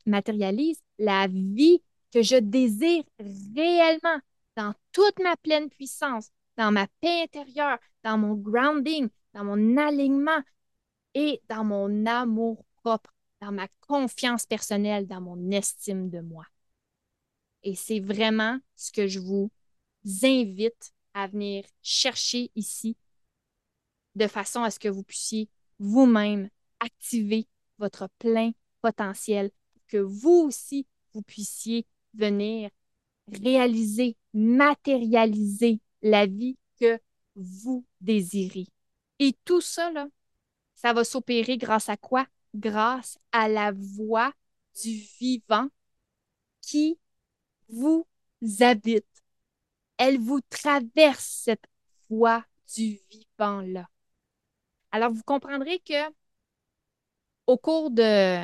matérialise 0.07 0.81
la 0.99 1.29
vie 1.29 1.83
que 2.13 2.23
je 2.23 2.37
désire 2.37 3.05
réellement 3.55 4.19
dans 4.57 4.75
toute 4.93 5.19
ma 5.23 5.37
pleine 5.37 5.69
puissance, 5.69 6.31
dans 6.57 6.73
ma 6.73 6.87
paix 7.01 7.23
intérieure, 7.23 7.79
dans 8.03 8.19
mon 8.19 8.35
grounding, 8.35 9.09
dans 9.35 9.45
mon 9.45 9.77
alignement 9.77 10.41
et 11.15 11.41
dans 11.49 11.65
mon 11.65 12.07
amour 12.07 12.65
propre, 12.83 13.15
dans 13.41 13.53
ma 13.53 13.69
confiance 13.81 14.47
personnelle, 14.47 15.07
dans 15.07 15.21
mon 15.21 15.51
estime 15.51 16.11
de 16.11 16.21
moi. 16.21 16.45
Et 17.63 17.75
c'est 17.75 18.01
vraiment 18.01 18.59
ce 18.77 18.93
que 18.93 19.07
je 19.07 19.19
vous 19.19 19.51
invite 20.23 20.93
à 21.15 21.27
venir 21.27 21.65
chercher 21.83 22.51
ici 22.55 22.97
de 24.15 24.27
façon 24.27 24.63
à 24.63 24.71
ce 24.71 24.79
que 24.79 24.89
vous 24.89 25.03
puissiez 25.03 25.49
vous-même 25.79 26.49
activer 26.81 27.47
votre 27.79 28.09
plein 28.19 28.53
potentiel, 28.83 29.51
que 29.89 29.99
vous 29.99 30.45
aussi, 30.47 30.87
vous 31.13 31.23
puissiez 31.23 31.87
venir 32.15 32.71
réaliser, 33.29 34.17
matérialiser 34.33 35.81
la 36.03 36.27
vie 36.27 36.57
que 36.81 36.99
vous 37.35 37.85
désirez. 38.01 38.67
Et 39.21 39.37
tout 39.45 39.61
ça, 39.61 39.93
là, 39.93 40.09
ça 40.75 40.93
va 40.95 41.05
s'opérer 41.05 41.59
grâce 41.59 41.89
à 41.89 41.97
quoi? 41.97 42.27
Grâce 42.55 43.19
à 43.33 43.49
la 43.49 43.73
voix 43.73 44.33
du 44.83 44.91
vivant 45.21 45.69
qui 46.63 46.99
vous 47.69 48.07
habite. 48.61 49.07
Elle 49.99 50.19
vous 50.19 50.41
traverse 50.51 51.43
cette 51.45 51.65
voix 52.11 52.45
du 52.75 53.01
vivant-là. 53.11 53.89
Alors, 54.93 55.11
vous 55.13 55.23
comprendrez 55.25 55.81
que 55.81 56.13
au 57.47 57.57
cours 57.59 57.91
de 57.91 58.41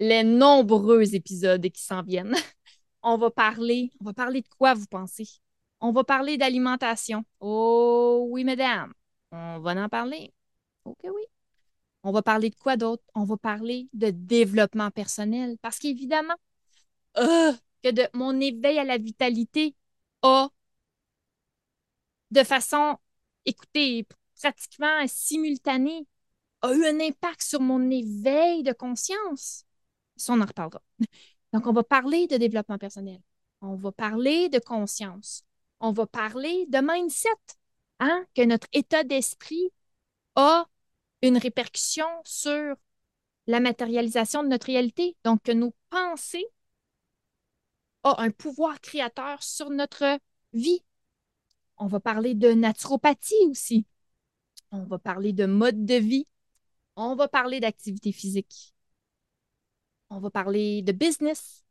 les 0.00 0.24
nombreux 0.24 1.14
épisodes 1.14 1.68
qui 1.70 1.82
s'en 1.82 2.02
viennent, 2.02 2.34
on 3.02 3.18
va 3.18 3.30
parler, 3.30 3.92
on 4.00 4.06
va 4.06 4.14
parler 4.14 4.42
de 4.42 4.48
quoi 4.58 4.74
vous 4.74 4.86
pensez? 4.86 5.28
On 5.80 5.92
va 5.92 6.04
parler 6.04 6.38
d'alimentation. 6.38 7.24
Oh 7.40 8.26
oui, 8.30 8.44
madame. 8.44 8.92
On 9.32 9.58
va 9.60 9.72
en 9.72 9.88
parler. 9.88 10.32
OK, 10.84 10.98
oui. 11.04 11.22
On 12.02 12.12
va 12.12 12.22
parler 12.22 12.50
de 12.50 12.54
quoi 12.56 12.76
d'autre? 12.76 13.02
On 13.14 13.24
va 13.24 13.36
parler 13.36 13.88
de 13.92 14.10
développement 14.10 14.90
personnel. 14.90 15.58
Parce 15.60 15.78
qu'évidemment, 15.78 16.36
euh, 17.18 17.52
que 17.82 17.90
de, 17.90 18.08
mon 18.14 18.38
éveil 18.40 18.78
à 18.78 18.84
la 18.84 18.98
vitalité 18.98 19.74
a, 20.22 20.48
de 22.30 22.44
façon, 22.44 22.96
écoutez, 23.44 24.06
pratiquement 24.40 25.06
simultanée, 25.06 26.06
a 26.62 26.72
eu 26.72 26.84
un 26.86 27.00
impact 27.00 27.42
sur 27.42 27.60
mon 27.60 27.90
éveil 27.90 28.62
de 28.62 28.72
conscience. 28.72 29.64
Ça, 30.16 30.32
on 30.32 30.40
en 30.40 30.46
reparlera. 30.46 30.82
Donc, 31.52 31.66
on 31.66 31.72
va 31.72 31.82
parler 31.82 32.26
de 32.26 32.36
développement 32.36 32.78
personnel. 32.78 33.20
On 33.60 33.76
va 33.76 33.92
parler 33.92 34.48
de 34.48 34.58
conscience. 34.58 35.42
On 35.80 35.92
va 35.92 36.06
parler 36.06 36.66
de 36.68 36.78
mindset, 36.82 37.30
hein? 38.00 38.24
que 38.34 38.42
notre 38.42 38.66
état 38.72 39.04
d'esprit 39.04 39.72
a 40.36 40.66
une 41.22 41.38
répercussion 41.38 42.06
sur 42.24 42.76
la 43.46 43.60
matérialisation 43.60 44.42
de 44.42 44.48
notre 44.48 44.66
réalité. 44.66 45.16
Donc, 45.24 45.42
que 45.42 45.52
nos 45.52 45.74
pensées 45.90 46.46
ont 48.04 48.14
un 48.18 48.30
pouvoir 48.30 48.80
créateur 48.80 49.42
sur 49.42 49.70
notre 49.70 50.18
vie. 50.52 50.82
On 51.76 51.86
va 51.86 52.00
parler 52.00 52.34
de 52.34 52.52
naturopathie 52.52 53.46
aussi. 53.48 53.86
On 54.70 54.84
va 54.84 54.98
parler 54.98 55.32
de 55.32 55.46
mode 55.46 55.84
de 55.84 55.94
vie. 55.94 56.26
On 56.96 57.14
va 57.14 57.28
parler 57.28 57.60
d'activité 57.60 58.12
physique 58.12 58.74
on 60.10 60.20
va 60.20 60.30
parler 60.30 60.82
de 60.82 60.92
business, 60.92 61.64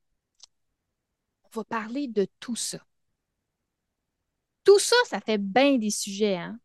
on 1.46 1.50
va 1.60 1.64
parler 1.64 2.08
de 2.08 2.28
tout 2.40 2.56
ça. 2.56 2.80
Tout 4.68 4.80
ça, 4.80 4.98
ça 5.06 5.22
fait 5.22 5.38
bien 5.38 5.78
des 5.78 5.92
sujets, 5.92 6.36
hein? 6.36 6.60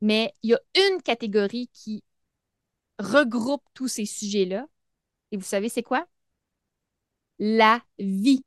Mais 0.00 0.34
il 0.42 0.50
y 0.50 0.54
a 0.54 0.60
une 0.74 1.00
catégorie 1.02 1.68
qui 1.72 2.02
regroupe 2.98 3.62
tous 3.74 3.88
ces 3.88 4.06
sujets-là. 4.06 4.66
Et 5.32 5.36
vous 5.38 5.44
savez, 5.44 5.68
c'est 5.68 5.82
quoi? 5.84 6.06
La 7.40 7.82
vie. 7.98 8.44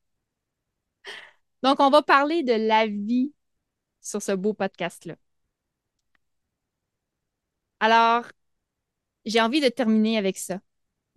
Donc, 1.64 1.80
on 1.80 1.90
va 1.90 2.02
parler 2.04 2.44
de 2.44 2.54
la 2.54 2.86
vie 2.88 3.34
sur 4.02 4.22
ce 4.22 4.34
beau 4.34 4.54
podcast-là. 4.54 5.16
Alors, 7.80 8.26
j'ai 9.26 9.42
envie 9.42 9.62
de 9.62 9.70
terminer 9.70 10.18
avec 10.18 10.38
ça 10.38 10.60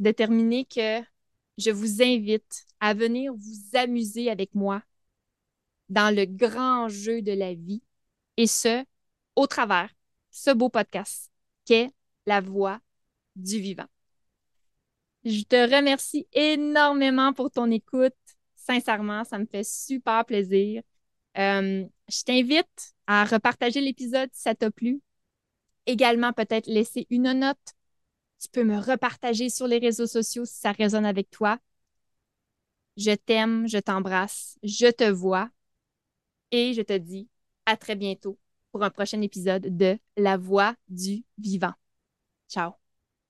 déterminer 0.00 0.66
que 0.66 1.02
je 1.58 1.70
vous 1.72 2.02
invite 2.02 2.66
à 2.80 2.94
venir 2.94 3.34
vous 3.34 3.78
amuser 3.78 4.30
avec 4.30 4.54
moi 4.54 4.82
dans 5.88 6.14
le 6.14 6.24
grand 6.24 6.88
jeu 6.88 7.22
de 7.22 7.32
la 7.32 7.54
vie, 7.54 7.82
et 8.36 8.46
ce, 8.46 8.84
au 9.34 9.46
travers 9.46 9.90
ce 10.30 10.50
beau 10.50 10.68
podcast 10.68 11.30
qu'est 11.64 11.90
La 12.26 12.40
Voix 12.40 12.80
du 13.34 13.58
Vivant. 13.60 13.86
Je 15.24 15.42
te 15.42 15.56
remercie 15.56 16.26
énormément 16.32 17.32
pour 17.32 17.50
ton 17.50 17.70
écoute. 17.70 18.14
Sincèrement, 18.54 19.24
ça 19.24 19.38
me 19.38 19.46
fait 19.46 19.64
super 19.64 20.24
plaisir. 20.24 20.82
Euh, 21.38 21.84
je 22.08 22.22
t'invite 22.22 22.94
à 23.06 23.24
repartager 23.24 23.80
l'épisode 23.80 24.30
si 24.32 24.42
ça 24.42 24.54
t'a 24.54 24.70
plu. 24.70 25.00
Également, 25.86 26.32
peut-être 26.32 26.66
laisser 26.66 27.06
une 27.10 27.32
note. 27.32 27.74
Tu 28.40 28.48
peux 28.48 28.64
me 28.64 28.78
repartager 28.78 29.50
sur 29.50 29.66
les 29.66 29.78
réseaux 29.78 30.06
sociaux 30.06 30.44
si 30.44 30.58
ça 30.58 30.72
résonne 30.72 31.06
avec 31.06 31.30
toi. 31.30 31.58
Je 32.96 33.12
t'aime, 33.12 33.66
je 33.68 33.78
t'embrasse, 33.78 34.58
je 34.62 34.90
te 34.90 35.04
vois 35.04 35.50
et 36.50 36.74
je 36.74 36.82
te 36.82 36.96
dis 36.96 37.28
à 37.66 37.76
très 37.76 37.96
bientôt 37.96 38.38
pour 38.72 38.82
un 38.84 38.90
prochain 38.90 39.20
épisode 39.22 39.76
de 39.76 39.98
La 40.16 40.36
Voix 40.36 40.74
du 40.88 41.24
Vivant. 41.38 41.74
Ciao. 42.48 42.85